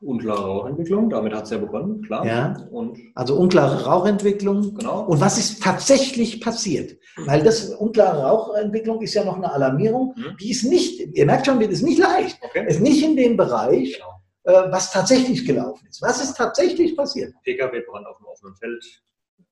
[0.00, 2.26] unklare Rauchentwicklung, damit hat es ja begonnen, klar.
[2.26, 2.54] Ja.
[2.70, 4.74] Und also unklare Rauchentwicklung.
[4.74, 5.04] Genau.
[5.06, 6.98] Und was ist tatsächlich passiert?
[7.16, 10.36] Weil das unklare Rauchentwicklung ist ja noch eine Alarmierung, Mhm.
[10.40, 12.38] die ist nicht, ihr merkt schon, die ist nicht leicht.
[12.42, 12.66] Okay.
[12.68, 14.13] Ist nicht in dem Bereich, Genau.
[14.44, 16.00] Äh, was tatsächlich gelaufen ist.
[16.02, 17.34] Was ist tatsächlich passiert?
[17.42, 19.02] Pkw-Brand auf dem offenen Feld.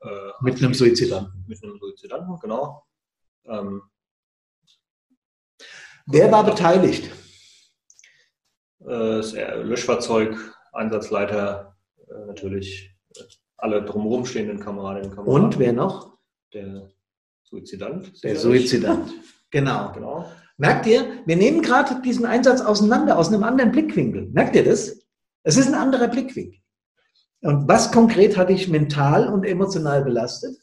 [0.00, 0.08] Äh,
[0.40, 1.44] Mit einem Suizidanten.
[1.46, 2.84] Mit einem Suizidanten, genau.
[3.46, 3.82] Ähm,
[6.06, 7.10] Wer war beteiligt?
[8.80, 10.36] äh, das Löschfahrzeug,
[10.72, 11.76] Einsatzleiter,
[12.08, 12.94] äh, natürlich
[13.56, 15.44] alle drumherum stehenden Kameradinnen und Kameraden.
[15.44, 16.18] Und wer noch?
[16.52, 16.90] Der
[17.44, 18.22] Suizidant.
[18.24, 18.36] Der.
[18.36, 19.12] Suizidant.
[19.54, 19.92] Genau.
[19.92, 20.32] Genau.
[20.58, 24.28] Merkt ihr, wir nehmen gerade diesen Einsatz auseinander, aus einem anderen Blickwinkel.
[24.32, 25.00] Merkt ihr das?
[25.42, 26.60] Es ist ein anderer Blickwinkel.
[27.40, 30.56] Und was konkret hat dich mental und emotional belastet?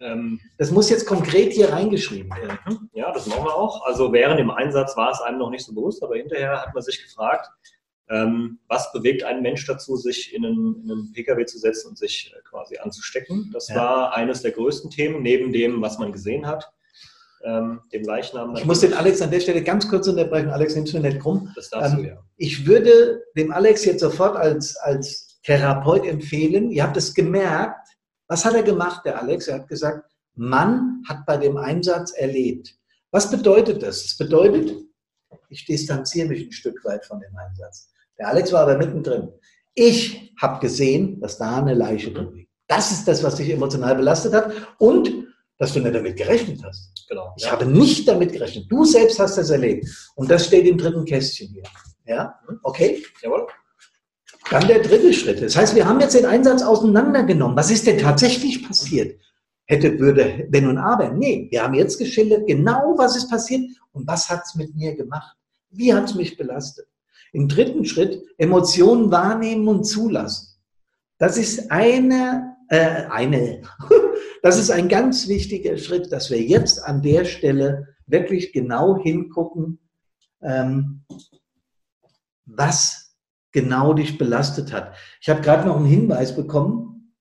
[0.00, 2.58] Ähm, Das muss jetzt konkret hier reingeschrieben werden.
[2.66, 2.90] Mhm.
[2.94, 3.84] Ja, das machen wir auch.
[3.86, 6.82] Also während dem Einsatz war es einem noch nicht so bewusst, aber hinterher hat man
[6.82, 7.48] sich gefragt,
[8.10, 11.98] ähm, was bewegt einen Mensch dazu, sich in einen, in einen Pkw zu setzen und
[11.98, 13.50] sich äh, quasi anzustecken.
[13.52, 13.76] Das Ja.
[13.76, 16.70] war eines der größten Themen, neben dem, was man gesehen hat,
[17.44, 18.56] ähm, dem Leichnam.
[18.56, 20.50] Ich muss den Alex an der Stelle ganz kurz unterbrechen.
[20.50, 21.50] Alex, nimmst du nicht krumm.
[21.54, 22.24] Das darfst Ähm, du ja.
[22.36, 27.88] Ich würde dem Alex jetzt sofort als, als Therapeut empfehlen, ihr habt es gemerkt,
[28.28, 29.48] was hat er gemacht, der Alex?
[29.48, 32.74] Er hat gesagt, Mann hat bei dem Einsatz erlebt.
[33.10, 34.02] Was bedeutet das?
[34.02, 34.74] Das bedeutet,
[35.50, 37.90] ich distanziere mich ein Stück weit von dem Einsatz.
[38.18, 39.28] Der Alex war aber mittendrin.
[39.74, 42.50] Ich habe gesehen, dass da eine Leiche drin liegt.
[42.66, 45.23] Das ist das, was dich emotional belastet hat und
[45.58, 47.06] dass du nicht damit gerechnet hast.
[47.08, 47.32] Genau.
[47.36, 48.66] Ich habe nicht damit gerechnet.
[48.68, 49.86] Du selbst hast das erlebt.
[50.16, 51.62] Und das steht im dritten Kästchen hier.
[52.06, 52.34] Ja?
[52.62, 53.02] Okay?
[53.22, 53.46] Jawohl.
[54.50, 55.42] Dann der dritte Schritt.
[55.42, 57.56] Das heißt, wir haben jetzt den Einsatz auseinandergenommen.
[57.56, 59.18] Was ist denn tatsächlich passiert?
[59.66, 61.10] Hätte, würde, wenn und aber.
[61.10, 64.94] Nee, wir haben jetzt geschildert, genau was ist passiert und was hat es mit mir
[64.94, 65.34] gemacht.
[65.70, 66.86] Wie hat es mich belastet?
[67.32, 70.48] Im dritten Schritt Emotionen wahrnehmen und zulassen.
[71.18, 73.62] Das ist eine, äh, eine,
[74.44, 79.78] das ist ein ganz wichtiger Schritt, dass wir jetzt an der Stelle wirklich genau hingucken,
[80.42, 81.06] ähm,
[82.44, 83.16] was
[83.52, 84.94] genau dich belastet hat.
[85.22, 87.14] Ich habe gerade noch einen Hinweis bekommen,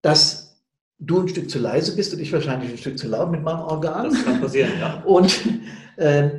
[0.00, 0.62] dass
[1.00, 3.62] du ein Stück zu leise bist und ich wahrscheinlich ein Stück zu laut mit meinem
[3.62, 4.10] Organ.
[4.10, 5.02] Das kann passieren, ja.
[5.02, 5.40] Und
[5.96, 6.30] äh,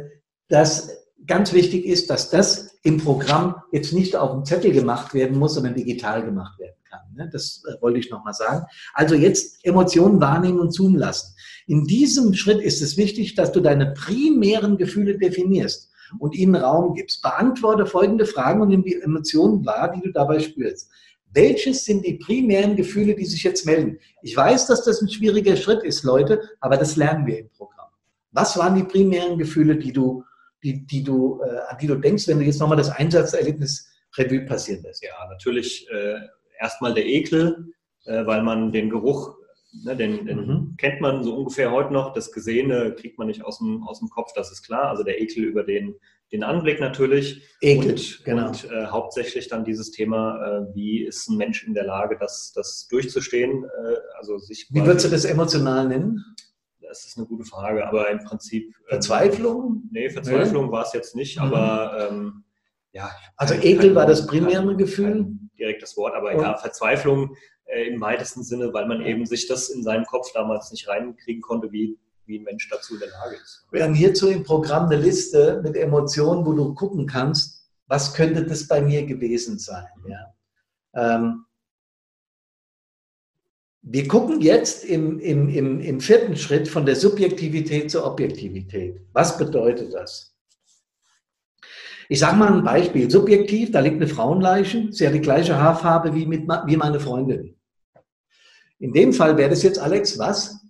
[0.47, 5.39] dass ganz wichtig ist, dass das im Programm jetzt nicht auf dem Zettel gemacht werden
[5.39, 6.99] muss, sondern digital gemacht werden kann.
[7.15, 7.27] Ne?
[7.33, 8.65] Das äh, wollte ich nochmal sagen.
[8.93, 11.35] Also jetzt Emotionen wahrnehmen und zoomen lassen.
[11.65, 16.93] In diesem Schritt ist es wichtig, dass du deine primären Gefühle definierst und ihnen Raum
[16.93, 17.23] gibst.
[17.23, 20.87] Beantworte folgende Fragen und nimm die Emotionen wahr, die du dabei spürst.
[21.33, 23.97] Welches sind die primären Gefühle, die sich jetzt melden?
[24.21, 27.89] Ich weiß, dass das ein schwieriger Schritt ist, Leute, aber das lernen wir im Programm.
[28.31, 30.23] Was waren die primären Gefühle, die du,
[30.65, 33.87] die, die du, äh, an die du denkst, wenn du jetzt nochmal das Einsatzerlebnis
[34.17, 35.03] Revue passieren lässt?
[35.03, 36.15] Ja, natürlich äh,
[36.59, 37.73] erstmal der Ekel,
[38.05, 39.37] äh, weil man den Geruch,
[39.83, 40.75] ne, den, den Mhm.
[40.77, 42.13] kennt man so ungefähr heute noch.
[42.13, 44.89] Das Gesehene kriegt man nicht aus dem, aus dem Kopf, das ist klar.
[44.89, 45.95] Also der Ekel über den,
[46.31, 47.43] den Anblick natürlich.
[47.61, 48.47] Ekel, und, genau.
[48.47, 52.53] Und äh, hauptsächlich dann dieses Thema, äh, wie ist ein Mensch in der Lage, das,
[52.55, 53.65] das durchzustehen?
[53.65, 56.23] Äh, also sich Wie würdest du das emotional nennen?
[56.87, 58.67] Das ist eine gute Frage, aber im Prinzip.
[58.67, 59.83] ähm, Verzweiflung?
[59.91, 61.43] Nee, Verzweiflung war es jetzt nicht, Mhm.
[61.45, 62.43] aber ähm,
[62.91, 63.11] ja.
[63.35, 65.11] Also Ekel war das primäre kein- Gefühl?
[65.11, 69.47] kein direktes Wort, aber Und- ja, Verzweiflung äh, im weitesten Sinne, weil man eben sich
[69.47, 73.09] das in seinen Kopf damals nicht reinkriegen konnte, wie, wie ein Mensch dazu in der
[73.09, 73.65] Lage ist.
[73.71, 78.43] Wir haben hierzu im Programm eine Liste mit Emotionen, wo du gucken kannst, was könnte
[78.45, 79.87] das bei mir gewesen sein.
[80.07, 80.33] Ja?
[81.15, 81.45] Ähm,
[83.87, 88.99] wir gucken jetzt im, im, im, im vierten Schritt von der Subjektivität zur Objektivität.
[89.13, 90.35] Was bedeutet das?
[92.09, 93.09] Ich sage mal ein Beispiel.
[93.11, 97.55] Subjektiv, da liegt eine Frauenleiche, sie hat die gleiche Haarfarbe wie, mit, wie meine Freundin.
[98.79, 100.65] In dem Fall wäre das jetzt, Alex, was?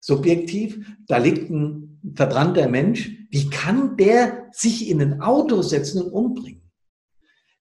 [0.00, 3.12] Subjektiv, da liegt ein verbrannter Mensch.
[3.30, 6.63] Wie kann der sich in ein Auto setzen und umbringen?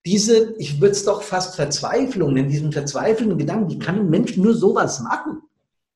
[0.05, 4.35] Diese, ich würde es doch fast Verzweiflung nennen, diesen verzweifelnden Gedanken, wie kann ein Mensch
[4.35, 5.41] nur sowas machen?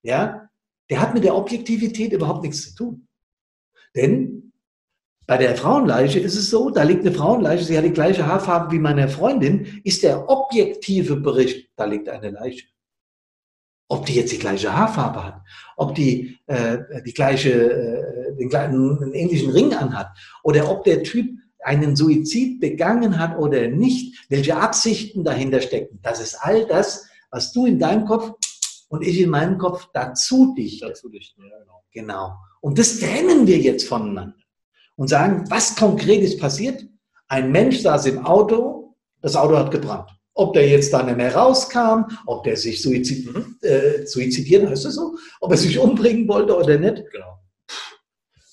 [0.02, 0.50] Ja,
[0.90, 3.08] der hat mit der Objektivität überhaupt nichts zu tun.
[3.96, 4.54] Denn
[5.26, 8.72] bei der Frauenleiche ist es so, da liegt eine Frauenleiche, sie hat die gleiche Haarfarbe
[8.72, 12.68] wie meine Freundin, ist der objektive Bericht, da liegt eine Leiche.
[13.90, 15.42] Ob die jetzt die gleiche Haarfarbe hat,
[15.76, 20.08] ob die äh, die gleiche, äh, den, gleichen, einen ähnlichen Ring anhat
[20.44, 21.38] oder ob der Typ
[21.68, 26.00] einen Suizid begangen hat oder nicht, welche Absichten dahinter stecken.
[26.02, 28.32] Das ist all das, was du in deinem Kopf
[28.88, 30.88] und ich in meinem Kopf dazu dichte.
[30.88, 31.84] Dazu dichten, ja, genau.
[31.92, 32.36] Genau.
[32.62, 34.36] Und das trennen wir jetzt voneinander
[34.96, 36.86] und sagen, was konkret ist passiert?
[37.28, 40.10] Ein Mensch saß im Auto, das Auto hat gebrannt.
[40.36, 43.58] Ob der jetzt da nicht mehr rauskam, ob der sich suizid, mhm.
[43.62, 47.04] äh, suizidieren, heißt das so, ob er sich umbringen wollte oder nicht.
[47.12, 47.37] Genau.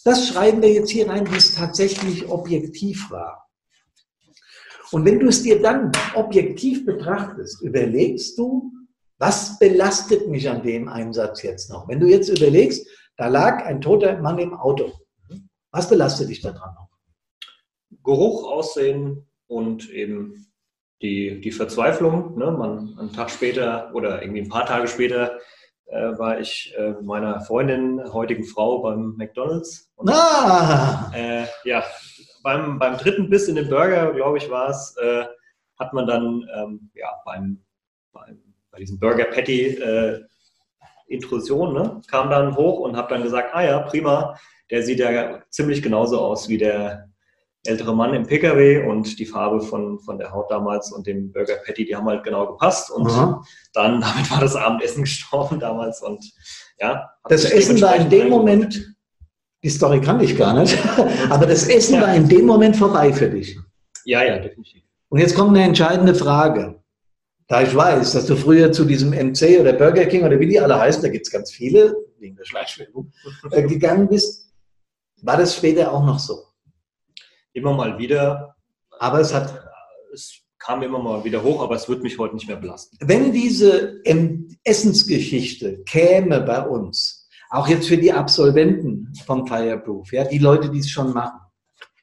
[0.05, 3.49] Das schreiben wir jetzt hier rein, wie es tatsächlich objektiv war.
[4.93, 8.71] Und wenn du es dir dann objektiv betrachtest, überlegst du,
[9.19, 11.89] was belastet mich an dem Einsatz jetzt noch?
[11.89, 12.87] Wenn du jetzt überlegst,
[13.17, 14.93] da lag ein toter Mann im Auto.
[15.71, 16.91] Was belastet dich daran noch?
[18.05, 20.47] Geruch, Aussehen und eben
[21.01, 22.37] die, die Verzweiflung.
[22.37, 22.51] Ne?
[22.51, 25.39] Man, einen Tag später oder irgendwie ein paar Tage später
[25.95, 29.90] äh, war ich äh, meiner Freundin, heutigen Frau, beim McDonalds.
[29.95, 31.11] Und, ah!
[31.14, 31.84] Äh, ja,
[32.42, 35.24] beim, beim dritten Biss in den Burger, glaube ich, war es, äh,
[35.78, 37.62] hat man dann ähm, ja, beim,
[38.12, 38.40] beim,
[38.70, 40.24] bei diesem Burger Patty äh,
[41.07, 44.36] Intrusion, ne, kam dann hoch und habe dann gesagt, ah ja, prima,
[44.70, 47.09] der sieht ja ziemlich genauso aus wie der
[47.67, 51.57] ältere Mann im PKW und die Farbe von, von der Haut damals und dem Burger
[51.65, 52.91] Patty, die haben halt genau gepasst.
[52.91, 53.43] Und Aha.
[53.73, 56.03] dann, damit war das Abendessen gestorben damals.
[56.03, 56.25] Und
[56.79, 57.11] ja.
[57.29, 58.95] Das Essen war in dem Moment,
[59.62, 60.79] die Story kann ich gar nicht,
[61.31, 62.03] aber das Essen ja.
[62.03, 63.59] war in dem Moment vorbei für dich.
[64.05, 64.83] Ja, ja, definitiv.
[65.09, 66.81] Und jetzt kommt eine entscheidende Frage.
[67.47, 70.59] Da ich weiß, dass du früher zu diesem MC oder Burger King oder wie die
[70.59, 73.12] alle heißen, da gibt es ganz viele, wegen der Schleichwerbung,
[73.51, 74.51] äh, gegangen bist,
[75.23, 76.54] war das später auch noch so?
[77.55, 78.55] Immer mal wieder.
[78.99, 79.65] Aber es hat.
[80.13, 82.97] Es kam immer mal wieder hoch, aber es wird mich heute nicht mehr belasten.
[83.01, 84.01] Wenn diese
[84.65, 90.79] Essensgeschichte käme bei uns, auch jetzt für die Absolventen vom Fireproof, ja, die Leute, die
[90.79, 91.41] es schon machen,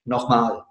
[0.05, 0.63] nochmal,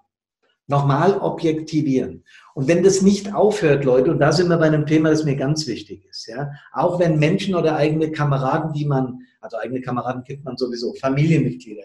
[0.67, 2.23] nochmal objektivieren.
[2.53, 5.35] Und wenn das nicht aufhört, Leute, und da sind wir bei einem Thema, das mir
[5.35, 10.23] ganz wichtig ist, ja, auch wenn Menschen oder eigene Kameraden, die man, also eigene Kameraden
[10.23, 11.83] kennt man sowieso, Familienmitglieder,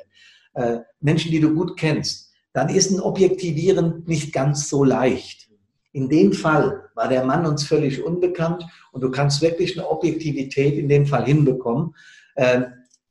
[0.55, 2.26] äh, Menschen, die du gut kennst,
[2.57, 5.51] dann ist ein Objektivieren nicht ganz so leicht.
[5.93, 10.79] In dem Fall war der Mann uns völlig unbekannt und du kannst wirklich eine Objektivität
[10.79, 11.95] in dem Fall hinbekommen.
[12.35, 12.63] Äh,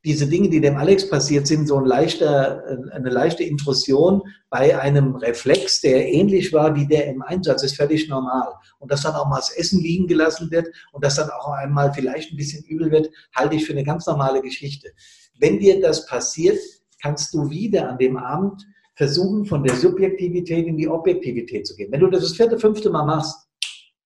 [0.03, 4.79] diese Dinge, die dem Alex passiert sind, so ein leichter, äh, eine leichte Intrusion bei
[4.79, 8.51] einem Reflex, der ähnlich war wie der im Einsatz, ist völlig normal.
[8.79, 11.93] Und dass dann auch mal das Essen liegen gelassen wird und dass dann auch einmal
[11.93, 14.89] vielleicht ein bisschen übel wird, halte ich für eine ganz normale Geschichte.
[15.37, 16.57] Wenn dir das passiert,
[16.99, 18.65] kannst du wieder an dem Abend
[18.95, 21.91] versuchen, von der Subjektivität in die Objektivität zu gehen.
[21.91, 23.47] Wenn du das das vierte, fünfte Mal machst,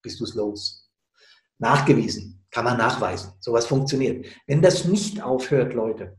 [0.02, 0.90] bist du es los.
[1.60, 3.32] Nachgewiesen, kann man nachweisen.
[3.40, 4.26] Sowas funktioniert.
[4.48, 6.18] Wenn das nicht aufhört, Leute,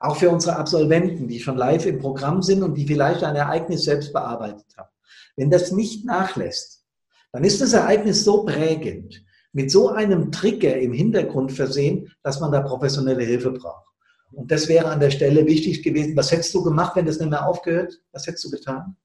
[0.00, 3.84] auch für unsere Absolventen, die schon live im Programm sind und die vielleicht ein Ereignis
[3.84, 4.90] selbst bearbeitet haben,
[5.36, 6.84] wenn das nicht nachlässt,
[7.32, 12.52] dann ist das Ereignis so prägend, mit so einem Trigger im Hintergrund versehen, dass man
[12.52, 13.87] da professionelle Hilfe braucht.
[14.32, 16.16] Und das wäre an der Stelle wichtig gewesen.
[16.16, 18.00] Was hättest du gemacht, wenn das nicht mehr aufgehört?
[18.12, 18.96] Was hättest du getan?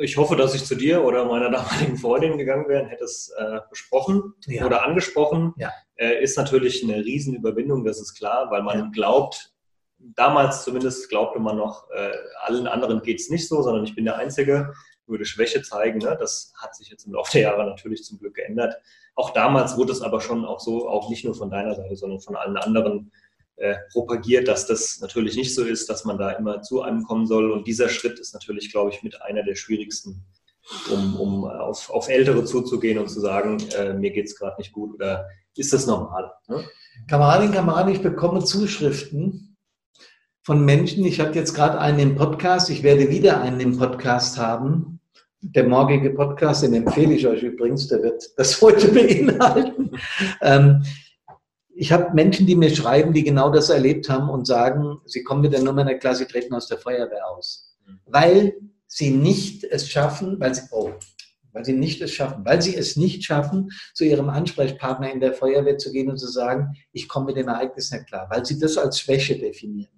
[0.00, 3.32] Ich hoffe, dass ich zu dir oder meiner damaligen Freundin gegangen wäre und hätte es
[3.36, 4.64] äh, besprochen ja.
[4.64, 5.54] oder angesprochen.
[5.56, 5.72] Ja.
[5.96, 8.90] Äh, ist natürlich eine Riesenüberwindung, das ist klar, weil man ja.
[8.92, 9.52] glaubt,
[9.98, 12.12] damals zumindest glaubte man noch, äh,
[12.42, 14.72] allen anderen geht es nicht so, sondern ich bin der Einzige,
[15.06, 15.98] würde Schwäche zeigen.
[15.98, 16.16] Ne?
[16.20, 18.76] Das hat sich jetzt im Laufe der Jahre natürlich zum Glück geändert.
[19.14, 22.20] Auch damals wurde es aber schon auch so, auch nicht nur von deiner Seite, sondern
[22.20, 23.10] von allen anderen
[23.58, 27.26] äh, propagiert, dass das natürlich nicht so ist, dass man da immer zu einem kommen
[27.26, 27.50] soll.
[27.50, 30.24] Und dieser Schritt ist natürlich, glaube ich, mit einer der schwierigsten,
[30.92, 34.72] um, um auf, auf Ältere zuzugehen und zu sagen, äh, mir geht es gerade nicht
[34.72, 36.30] gut oder ist das normal?
[36.46, 36.64] Ne?
[37.08, 39.56] Kameradin, Kameradin, ich bekomme Zuschriften
[40.42, 41.04] von Menschen.
[41.04, 45.00] Ich hatte jetzt gerade einen im Podcast, ich werde wieder einen im Podcast haben.
[45.40, 49.90] Der morgige Podcast, den empfehle ich euch übrigens, der wird das heute beinhalten.
[50.42, 50.84] Ähm,
[51.80, 55.42] ich habe Menschen, die mir schreiben, die genau das erlebt haben und sagen, sie kommen
[55.42, 57.76] mit der Nummer der Klasse, sie treten aus der Feuerwehr aus.
[57.86, 58.00] Mhm.
[58.06, 58.54] Weil
[58.88, 60.90] sie nicht es schaffen, weil sie, oh,
[61.52, 65.34] weil sie nicht es schaffen, weil sie es nicht schaffen, zu ihrem Ansprechpartner in der
[65.34, 68.58] Feuerwehr zu gehen und zu sagen, ich komme mit dem Ereignis nicht klar, weil sie
[68.58, 69.97] das als Schwäche definieren.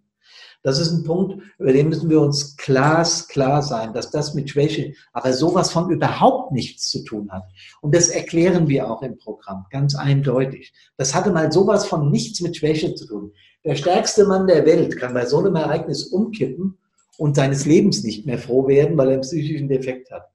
[0.63, 4.51] Das ist ein Punkt, über den müssen wir uns klar, klar sein, dass das mit
[4.51, 7.45] Schwäche aber sowas von überhaupt nichts zu tun hat.
[7.81, 10.73] Und das erklären wir auch im Programm, ganz eindeutig.
[10.99, 13.33] Das hatte mal sowas von nichts mit Schwäche zu tun.
[13.65, 16.77] Der stärkste Mann der Welt kann bei so einem Ereignis umkippen
[17.17, 20.29] und seines Lebens nicht mehr froh werden, weil er einen psychischen Defekt hat.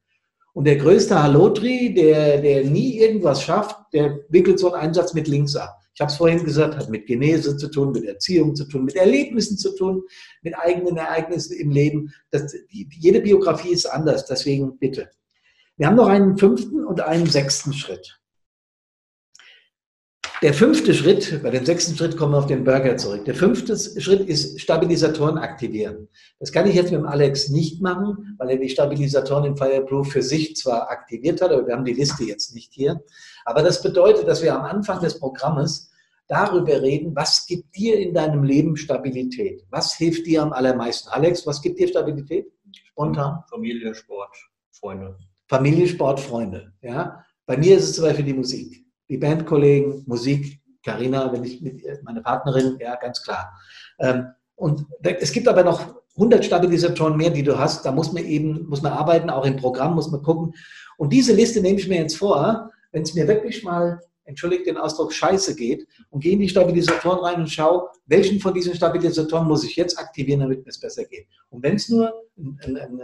[0.53, 5.27] Und der größte Halotri, der, der nie irgendwas schafft, der wickelt so einen Einsatz mit
[5.27, 5.81] links ab.
[5.95, 8.95] Ich habe es vorhin gesagt, hat mit Genese zu tun, mit Erziehung zu tun, mit
[8.95, 10.03] Erlebnissen zu tun,
[10.41, 12.13] mit eigenen Ereignissen im Leben.
[12.31, 15.09] Das, die, jede Biografie ist anders, deswegen bitte.
[15.77, 18.19] Wir haben noch einen fünften und einen sechsten Schritt.
[20.41, 23.23] Der fünfte Schritt, bei dem sechsten Schritt kommen wir auf den Burger zurück.
[23.23, 26.09] Der fünfte Schritt ist Stabilisatoren aktivieren.
[26.39, 30.11] Das kann ich jetzt mit dem Alex nicht machen, weil er die Stabilisatoren im Fireproof
[30.11, 33.01] für sich zwar aktiviert hat, aber wir haben die Liste jetzt nicht hier.
[33.45, 35.91] Aber das bedeutet, dass wir am Anfang des Programmes
[36.27, 39.63] darüber reden, was gibt dir in deinem Leben Stabilität?
[39.69, 41.09] Was hilft dir am allermeisten?
[41.09, 42.51] Alex, was gibt dir Stabilität?
[42.89, 43.43] Spontan.
[43.49, 44.35] Familie, Sport,
[44.71, 45.17] Freunde.
[45.47, 46.73] Familie, Sport, Freunde.
[46.81, 47.23] Ja?
[47.45, 51.83] Bei mir ist es zum Beispiel die Musik die Bandkollegen, Musik, Karina, wenn ich mit
[52.03, 53.51] meine Partnerin, ja, ganz klar.
[53.99, 57.85] Ähm, und es gibt aber noch 100 Stabilisatoren mehr, die du hast.
[57.85, 60.53] Da muss man eben, muss man arbeiten, auch im Programm muss man gucken.
[60.97, 64.77] Und diese Liste nehme ich mir jetzt vor, wenn es mir wirklich mal, entschuldigt den
[64.77, 69.45] Ausdruck, scheiße geht und gehe in die Stabilisatoren rein und schaue, welchen von diesen Stabilisatoren
[69.45, 71.27] muss ich jetzt aktivieren, damit es besser geht.
[71.49, 73.01] Und wenn es nur ein, ein, ein,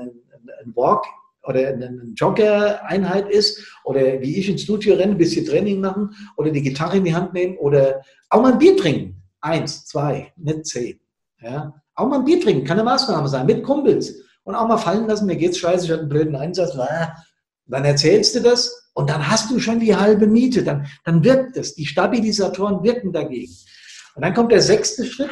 [0.64, 1.04] ein Walk
[1.44, 6.52] oder eine Jogger-Einheit ist oder wie ich ins Studio renne, ein bisschen Training machen oder
[6.52, 9.22] die Gitarre in die Hand nehmen oder auch mal ein Bier trinken.
[9.42, 11.02] Eins, zwei, nicht zehn.
[11.42, 11.74] Ja?
[11.96, 14.24] Auch mal ein Bier trinken, kann eine Maßnahme sein, mit Kumpels.
[14.44, 16.78] Und auch mal fallen lassen, mir geht's scheiße, ich hatte einen blöden Einsatz.
[17.68, 20.64] Dann erzählst du das und dann hast du schon die halbe Miete.
[20.64, 21.76] Dann, dann wirkt es.
[21.76, 23.54] Die Stabilisatoren wirken dagegen.
[24.16, 25.32] Und dann kommt der sechste Schritt.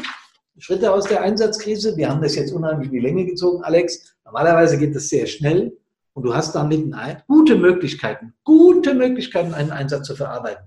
[0.57, 1.95] Schritte aus der Einsatzkrise.
[1.95, 4.15] Wir haben das jetzt unheimlich in die Länge gezogen, Alex.
[4.25, 5.77] Normalerweise geht das sehr schnell.
[6.13, 6.93] Und du hast damit
[7.27, 10.65] gute Möglichkeiten, gute Möglichkeiten, einen Einsatz zu verarbeiten.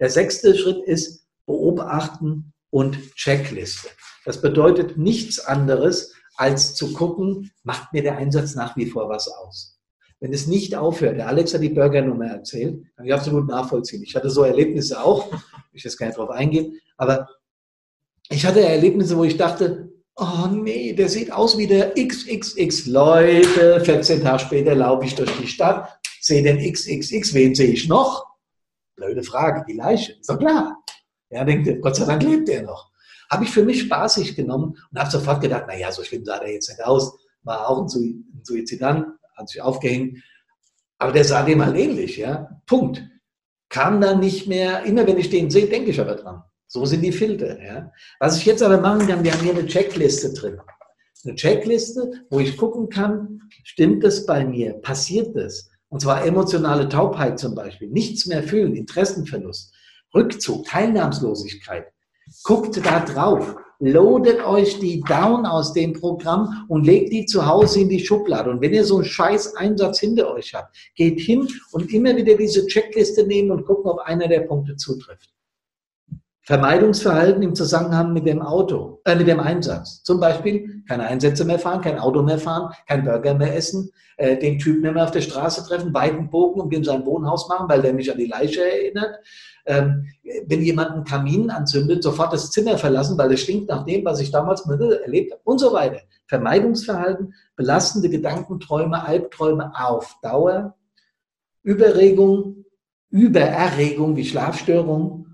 [0.00, 3.88] Der sechste Schritt ist Beobachten und Checkliste.
[4.24, 9.28] Das bedeutet nichts anderes, als zu gucken, macht mir der Einsatz nach wie vor was
[9.28, 9.77] aus.
[10.20, 14.02] Wenn es nicht aufhört, der Alex hat die Burgernummer erzählt, kann ich absolut nachvollziehen.
[14.02, 15.32] Ich hatte so Erlebnisse auch,
[15.72, 17.28] ich jetzt gar nicht drauf eingehen, aber
[18.30, 19.88] ich hatte Erlebnisse, wo ich dachte,
[20.20, 22.86] Oh nee, der sieht aus wie der XXX.
[22.86, 27.34] Leute, 14 Tage später laufe ich durch die Stadt, sehe den XXX.
[27.34, 28.26] Wen sehe ich noch?
[28.96, 30.14] Blöde Frage, die Leiche.
[30.14, 30.82] Ist doch klar.
[31.30, 32.90] Ja, denkt, Gott sei Dank lebt er noch.
[33.30, 36.52] Habe ich für mich spaßig genommen und habe sofort gedacht, naja, so schlimm sah der
[36.52, 37.16] jetzt nicht aus.
[37.44, 37.88] War auch ein
[38.42, 39.06] Suizidant,
[39.38, 40.18] hat sich aufgehängt.
[40.98, 42.60] Aber der sah dem halt ähnlich, ja.
[42.66, 43.02] Punkt.
[43.68, 46.42] Kam dann nicht mehr, immer wenn ich den sehe, denke ich aber dran.
[46.66, 47.62] So sind die Filter.
[47.62, 47.92] Ja.
[48.18, 50.58] Was ich jetzt aber machen kann, wir haben hier eine Checkliste drin.
[51.24, 54.74] Eine Checkliste, wo ich gucken kann, stimmt das bei mir?
[54.74, 55.68] Passiert das?
[55.88, 57.88] Und zwar emotionale Taubheit zum Beispiel.
[57.88, 59.74] Nichts mehr fühlen, Interessenverlust,
[60.14, 61.86] Rückzug, Teilnahmslosigkeit.
[62.44, 63.56] Guckt da drauf.
[63.80, 68.50] Loadet euch die down aus dem Programm und legt die zu Hause in die Schublade.
[68.50, 72.34] Und wenn ihr so einen scheiß Einsatz hinter euch habt, geht hin und immer wieder
[72.34, 75.30] diese Checkliste nehmen und gucken, ob einer der Punkte zutrifft.
[76.48, 80.02] Vermeidungsverhalten im Zusammenhang mit dem Auto, äh, mit dem Einsatz.
[80.02, 84.34] Zum Beispiel keine Einsätze mehr fahren, kein Auto mehr fahren, kein Burger mehr essen, äh,
[84.38, 87.68] den Typen nicht mehr auf der Straße treffen, weiten Bogen und ihm sein Wohnhaus machen,
[87.68, 89.16] weil der mich an die Leiche erinnert.
[89.66, 90.06] Ähm,
[90.46, 94.18] wenn jemand einen Kamin anzündet, sofort das Zimmer verlassen, weil es stinkt nach dem, was
[94.18, 96.00] ich damals erlebt habe und so weiter.
[96.28, 100.74] Vermeidungsverhalten, belastende Gedanken, Träume, Albträume auf Dauer,
[101.62, 102.64] Überregung,
[103.10, 105.27] Übererregung wie Schlafstörungen,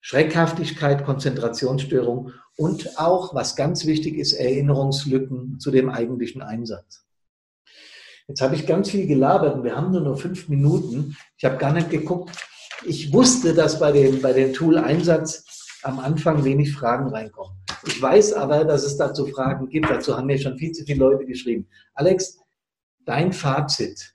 [0.00, 7.04] Schreckhaftigkeit, Konzentrationsstörung und auch, was ganz wichtig ist, Erinnerungslücken zu dem eigentlichen Einsatz.
[8.28, 11.16] Jetzt habe ich ganz viel gelabert und wir haben nur noch fünf Minuten.
[11.36, 12.36] Ich habe gar nicht geguckt.
[12.84, 15.44] Ich wusste, dass bei dem, bei dem Tool-Einsatz
[15.82, 17.56] am Anfang wenig Fragen reinkommen.
[17.86, 19.90] Ich weiß aber, dass es dazu Fragen gibt.
[19.90, 21.68] Dazu haben mir schon viel zu viele Leute geschrieben.
[21.94, 22.38] Alex,
[23.04, 24.14] dein Fazit.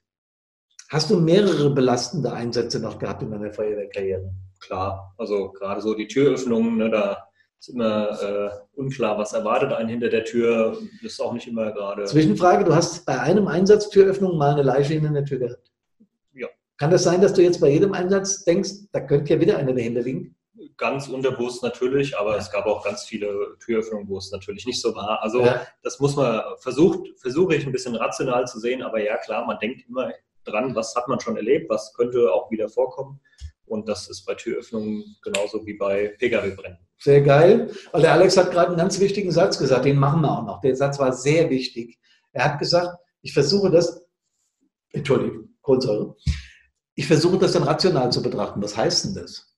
[0.88, 4.32] Hast du mehrere belastende Einsätze noch gehabt in deiner Feuerwehrkarriere?
[4.60, 5.14] Klar.
[5.18, 7.26] Also gerade so die Türöffnungen, ne, da
[7.58, 10.76] ist immer äh, unklar, was erwartet einen hinter der Tür.
[11.02, 12.04] Das ist auch nicht immer gerade.
[12.04, 15.72] Zwischenfrage, du hast bei einem Einsatz Türöffnung mal eine Leiche in der Tür gehabt.
[16.34, 16.48] Ja.
[16.76, 19.74] Kann das sein, dass du jetzt bei jedem Einsatz denkst, da könnte ja wieder eine
[19.74, 20.36] dahinter liegen?
[20.76, 22.38] Ganz unterbewusst natürlich, aber ja.
[22.38, 25.22] es gab auch ganz viele Türöffnungen, wo es natürlich nicht so war.
[25.22, 25.66] Also ja.
[25.82, 29.58] das muss man versucht, versuche ich ein bisschen rational zu sehen, aber ja klar, man
[29.58, 30.12] denkt immer
[30.44, 33.20] dran, was hat man schon erlebt, was könnte auch wieder vorkommen.
[33.66, 36.86] Und das ist bei Türöffnungen genauso wie bei Pkw-Bränden.
[36.98, 37.70] Sehr geil.
[37.92, 40.60] Weil der Alex hat gerade einen ganz wichtigen Satz gesagt, den machen wir auch noch.
[40.60, 41.98] Der Satz war sehr wichtig.
[42.32, 44.02] Er hat gesagt, ich versuche das,
[44.90, 46.16] Entschuldigung, Kohlensäure,
[46.94, 48.62] ich versuche das dann rational zu betrachten.
[48.62, 49.54] Was heißt denn das?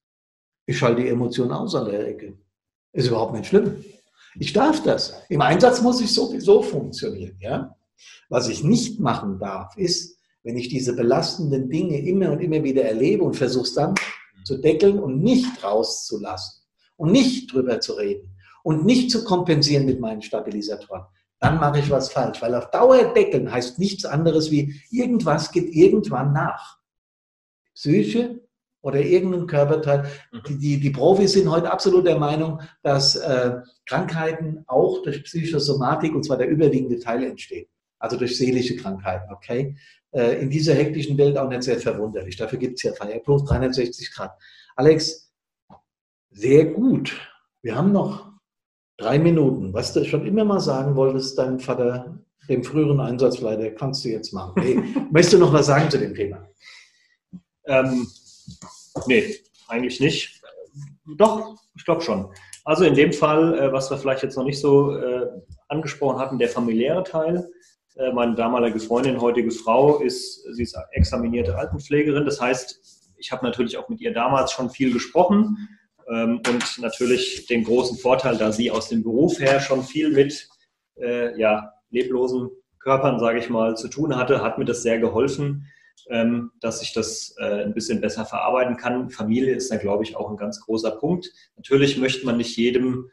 [0.67, 2.37] Ich schalte die Emotionen aus an der Ecke.
[2.93, 3.85] Ist überhaupt nicht schlimm.
[4.35, 5.15] Ich darf das.
[5.29, 7.37] Im Einsatz muss ich sowieso funktionieren.
[7.41, 7.77] Ja?
[8.29, 12.83] Was ich nicht machen darf, ist, wenn ich diese belastenden Dinge immer und immer wieder
[12.83, 13.95] erlebe und versuche es dann
[14.45, 16.63] zu deckeln und nicht rauszulassen
[16.97, 21.05] und nicht drüber zu reden und nicht zu kompensieren mit meinen Stabilisatoren,
[21.41, 22.43] dann mache ich was falsch.
[22.43, 26.79] Weil auf Dauer deckeln heißt nichts anderes wie, irgendwas geht irgendwann nach.
[27.75, 28.41] Psyche
[28.81, 30.11] oder irgendein Körperteil.
[30.33, 30.43] Mhm.
[30.49, 36.15] Die, die, die Profis sind heute absolut der Meinung, dass äh, Krankheiten auch durch Psychosomatik,
[36.15, 37.67] und zwar der überwiegende Teil, entstehen.
[38.01, 39.77] Also durch seelische Krankheiten, okay?
[40.13, 42.37] Äh, in dieser hektischen Welt auch nicht sehr verwunderlich.
[42.37, 44.33] Dafür gibt es ja Fireproof 360 Grad.
[44.75, 45.33] Alex,
[46.31, 47.21] sehr gut.
[47.63, 48.33] Wir haben noch
[48.97, 49.73] drei Minuten.
[49.75, 54.33] Was du schon immer mal sagen wolltest, deinem Vater, dem früheren Einsatzleiter, kannst du jetzt
[54.33, 54.61] machen.
[54.63, 56.49] Hey, möchtest du noch was sagen zu dem Thema?
[57.67, 58.07] Ähm,
[59.07, 59.37] nee,
[59.69, 60.41] eigentlich nicht.
[61.17, 62.33] Doch, ich glaube schon.
[62.65, 65.27] Also in dem Fall, äh, was wir vielleicht jetzt noch nicht so äh,
[65.69, 67.51] angesprochen hatten, der familiäre Teil.
[67.99, 72.25] Äh, meine damalige Freundin, heutige Frau, ist, sie ist examinierte Altenpflegerin.
[72.25, 72.81] Das heißt,
[73.19, 75.69] ich habe natürlich auch mit ihr damals schon viel gesprochen
[76.09, 80.49] ähm, und natürlich den großen Vorteil, da sie aus dem Beruf her schon viel mit
[80.97, 85.67] äh, ja, leblosen Körpern, sage ich mal, zu tun hatte, hat mir das sehr geholfen,
[86.09, 89.11] ähm, dass ich das äh, ein bisschen besser verarbeiten kann.
[89.11, 91.31] Familie ist da, glaube ich, auch ein ganz großer Punkt.
[91.57, 93.11] Natürlich möchte man nicht jedem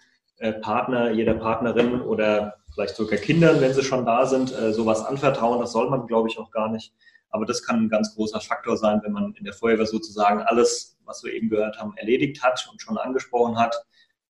[0.61, 5.59] Partner, jeder Partnerin oder vielleicht sogar Kindern, wenn sie schon da sind, äh, sowas anvertrauen.
[5.59, 6.93] Das soll man, glaube ich, auch gar nicht.
[7.29, 10.97] Aber das kann ein ganz großer Faktor sein, wenn man in der Feuerwehr sozusagen alles,
[11.05, 13.75] was wir eben gehört haben, erledigt hat und schon angesprochen hat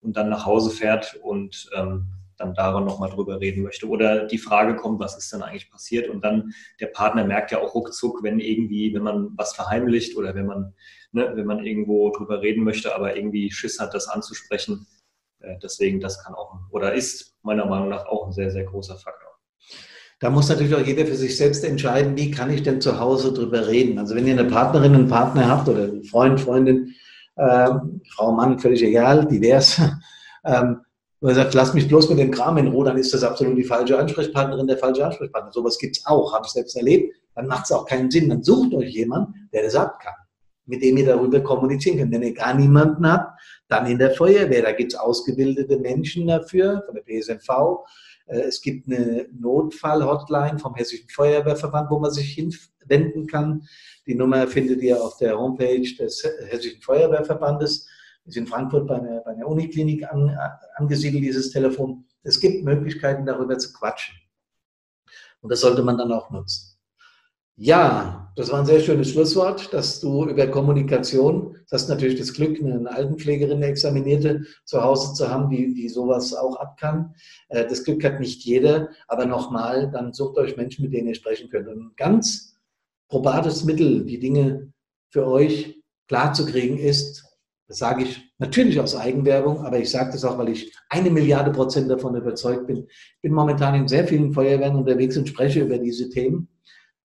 [0.01, 2.07] und dann nach Hause fährt und ähm,
[2.41, 3.87] dann daran nochmal drüber reden möchte.
[3.87, 6.09] Oder die Frage kommt, was ist denn eigentlich passiert?
[6.09, 10.35] Und dann der Partner merkt ja auch ruckzuck, wenn irgendwie, wenn man was verheimlicht oder
[10.35, 10.75] wenn man,
[11.13, 15.00] ne, wenn man irgendwo drüber reden möchte, aber irgendwie Schiss hat, das anzusprechen, äh,
[15.63, 19.31] deswegen, das kann auch oder ist meiner Meinung nach auch ein sehr, sehr großer Faktor.
[20.19, 23.33] Da muss natürlich auch jeder für sich selbst entscheiden, wie kann ich denn zu Hause
[23.33, 23.99] drüber reden.
[23.99, 26.95] Also wenn ihr eine Partnerin, einen Partner habt oder einen Freund, Freundin,
[27.37, 27.71] äh,
[28.15, 29.81] Frau, Mann, völlig egal, divers,
[30.45, 30.81] ähm,
[31.23, 33.65] ihr sagt, lass mich bloß mit dem Kram in Ruhe, dann ist das absolut die
[33.65, 35.53] falsche Ansprechpartnerin, der falsche Ansprechpartner.
[35.53, 37.15] Sowas gibt es auch, habe ich selbst erlebt.
[37.35, 38.29] Dann macht es auch keinen Sinn.
[38.29, 40.15] Dann sucht euch jemanden, der das ab kann
[40.71, 42.13] mit dem ihr darüber kommunizieren könnt.
[42.13, 44.63] Wenn ihr gar niemanden habt, dann in der Feuerwehr.
[44.63, 47.85] Da gibt es ausgebildete Menschen dafür, von der PSNV.
[48.27, 53.63] Äh, es gibt eine Notfall-Hotline vom Hessischen Feuerwehrverband, wo man sich hinwenden kann.
[54.07, 57.89] Die Nummer findet ihr auf der Homepage des Hessischen Feuerwehrverbandes.
[58.27, 60.37] Ist in Frankfurt bei einer, bei einer Uniklinik an,
[60.77, 62.05] angesiedelt, dieses Telefon.
[62.23, 64.15] Es gibt Möglichkeiten, darüber zu quatschen.
[65.41, 66.70] Und das sollte man dann auch nutzen.
[67.63, 72.33] Ja, das war ein sehr schönes Schlusswort, dass du über Kommunikation, das hast natürlich das
[72.33, 77.15] Glück, eine Altenpflegerin, eine Examinierte zu Hause zu haben, die, die sowas auch ab kann.
[77.51, 81.15] Äh, das Glück hat nicht jeder, aber nochmal, dann sucht euch Menschen, mit denen ihr
[81.15, 81.69] sprechen könnt.
[81.69, 82.57] Und ein ganz
[83.11, 84.73] probates Mittel, die Dinge
[85.11, 87.27] für euch klar zu kriegen ist,
[87.69, 91.51] das sage ich natürlich aus Eigenwerbung, aber ich sage das auch, weil ich eine Milliarde
[91.51, 92.87] Prozent davon überzeugt bin.
[92.89, 96.49] Ich bin momentan in sehr vielen Feuerwehren unterwegs und spreche über diese Themen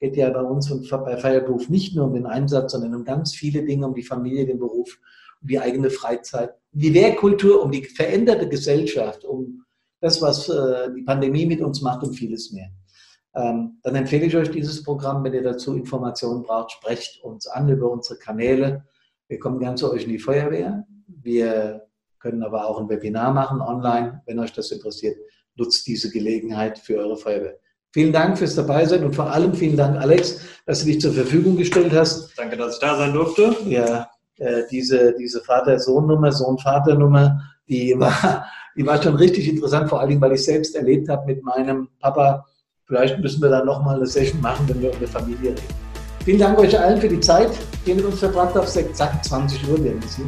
[0.06, 3.34] geht ja bei uns und bei Fireproof nicht nur um den Einsatz, sondern um ganz
[3.34, 5.00] viele Dinge, um die Familie, den Beruf,
[5.42, 9.66] um die eigene Freizeit, um die Wehrkultur, um die veränderte Gesellschaft, um
[10.02, 12.70] das, was äh, die Pandemie mit uns macht und vieles mehr.
[13.34, 15.24] Ähm, dann empfehle ich euch dieses Programm.
[15.24, 18.86] Wenn ihr dazu Informationen braucht, sprecht uns an über unsere Kanäle.
[19.28, 20.86] Wir kommen gern zu euch in die Feuerwehr.
[21.08, 21.88] Wir
[22.20, 25.18] können aber auch ein Webinar machen online, wenn euch das interessiert.
[25.56, 27.60] Nutzt diese Gelegenheit für eure Feuerwehr.
[27.96, 31.56] Vielen Dank fürs Dabeisein und vor allem vielen Dank, Alex, dass du dich zur Verfügung
[31.56, 32.38] gestellt hast.
[32.38, 33.56] Danke, dass ich da sein durfte.
[33.68, 37.40] Ja, äh, diese, diese Vater-Sohn-Nummer, Sohn-Vater-Nummer,
[37.70, 41.42] die war, die war schon richtig interessant, vor allem, weil ich selbst erlebt habe mit
[41.42, 42.46] meinem Papa.
[42.86, 45.76] Vielleicht müssen wir dann nochmal eine Session machen, wenn wir über Familie reden.
[46.26, 47.52] Vielen Dank euch allen für die Zeit,
[47.86, 48.68] die ihr mit uns verbracht habt.
[48.68, 50.20] Zack, 20 Uhr werden wir es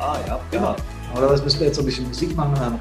[0.00, 0.74] Ah, ja, genau.
[1.16, 2.80] Oder was müssen wir jetzt so ein bisschen Musik machen?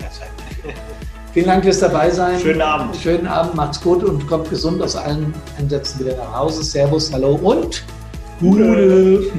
[1.33, 2.39] Vielen Dank fürs Dabeisein.
[2.39, 2.95] Schönen Abend.
[2.97, 6.61] Schönen Abend, macht's gut und kommt gesund aus allen Einsätzen wieder nach Hause.
[6.61, 7.83] Servus, hallo und
[8.41, 9.31] Gute.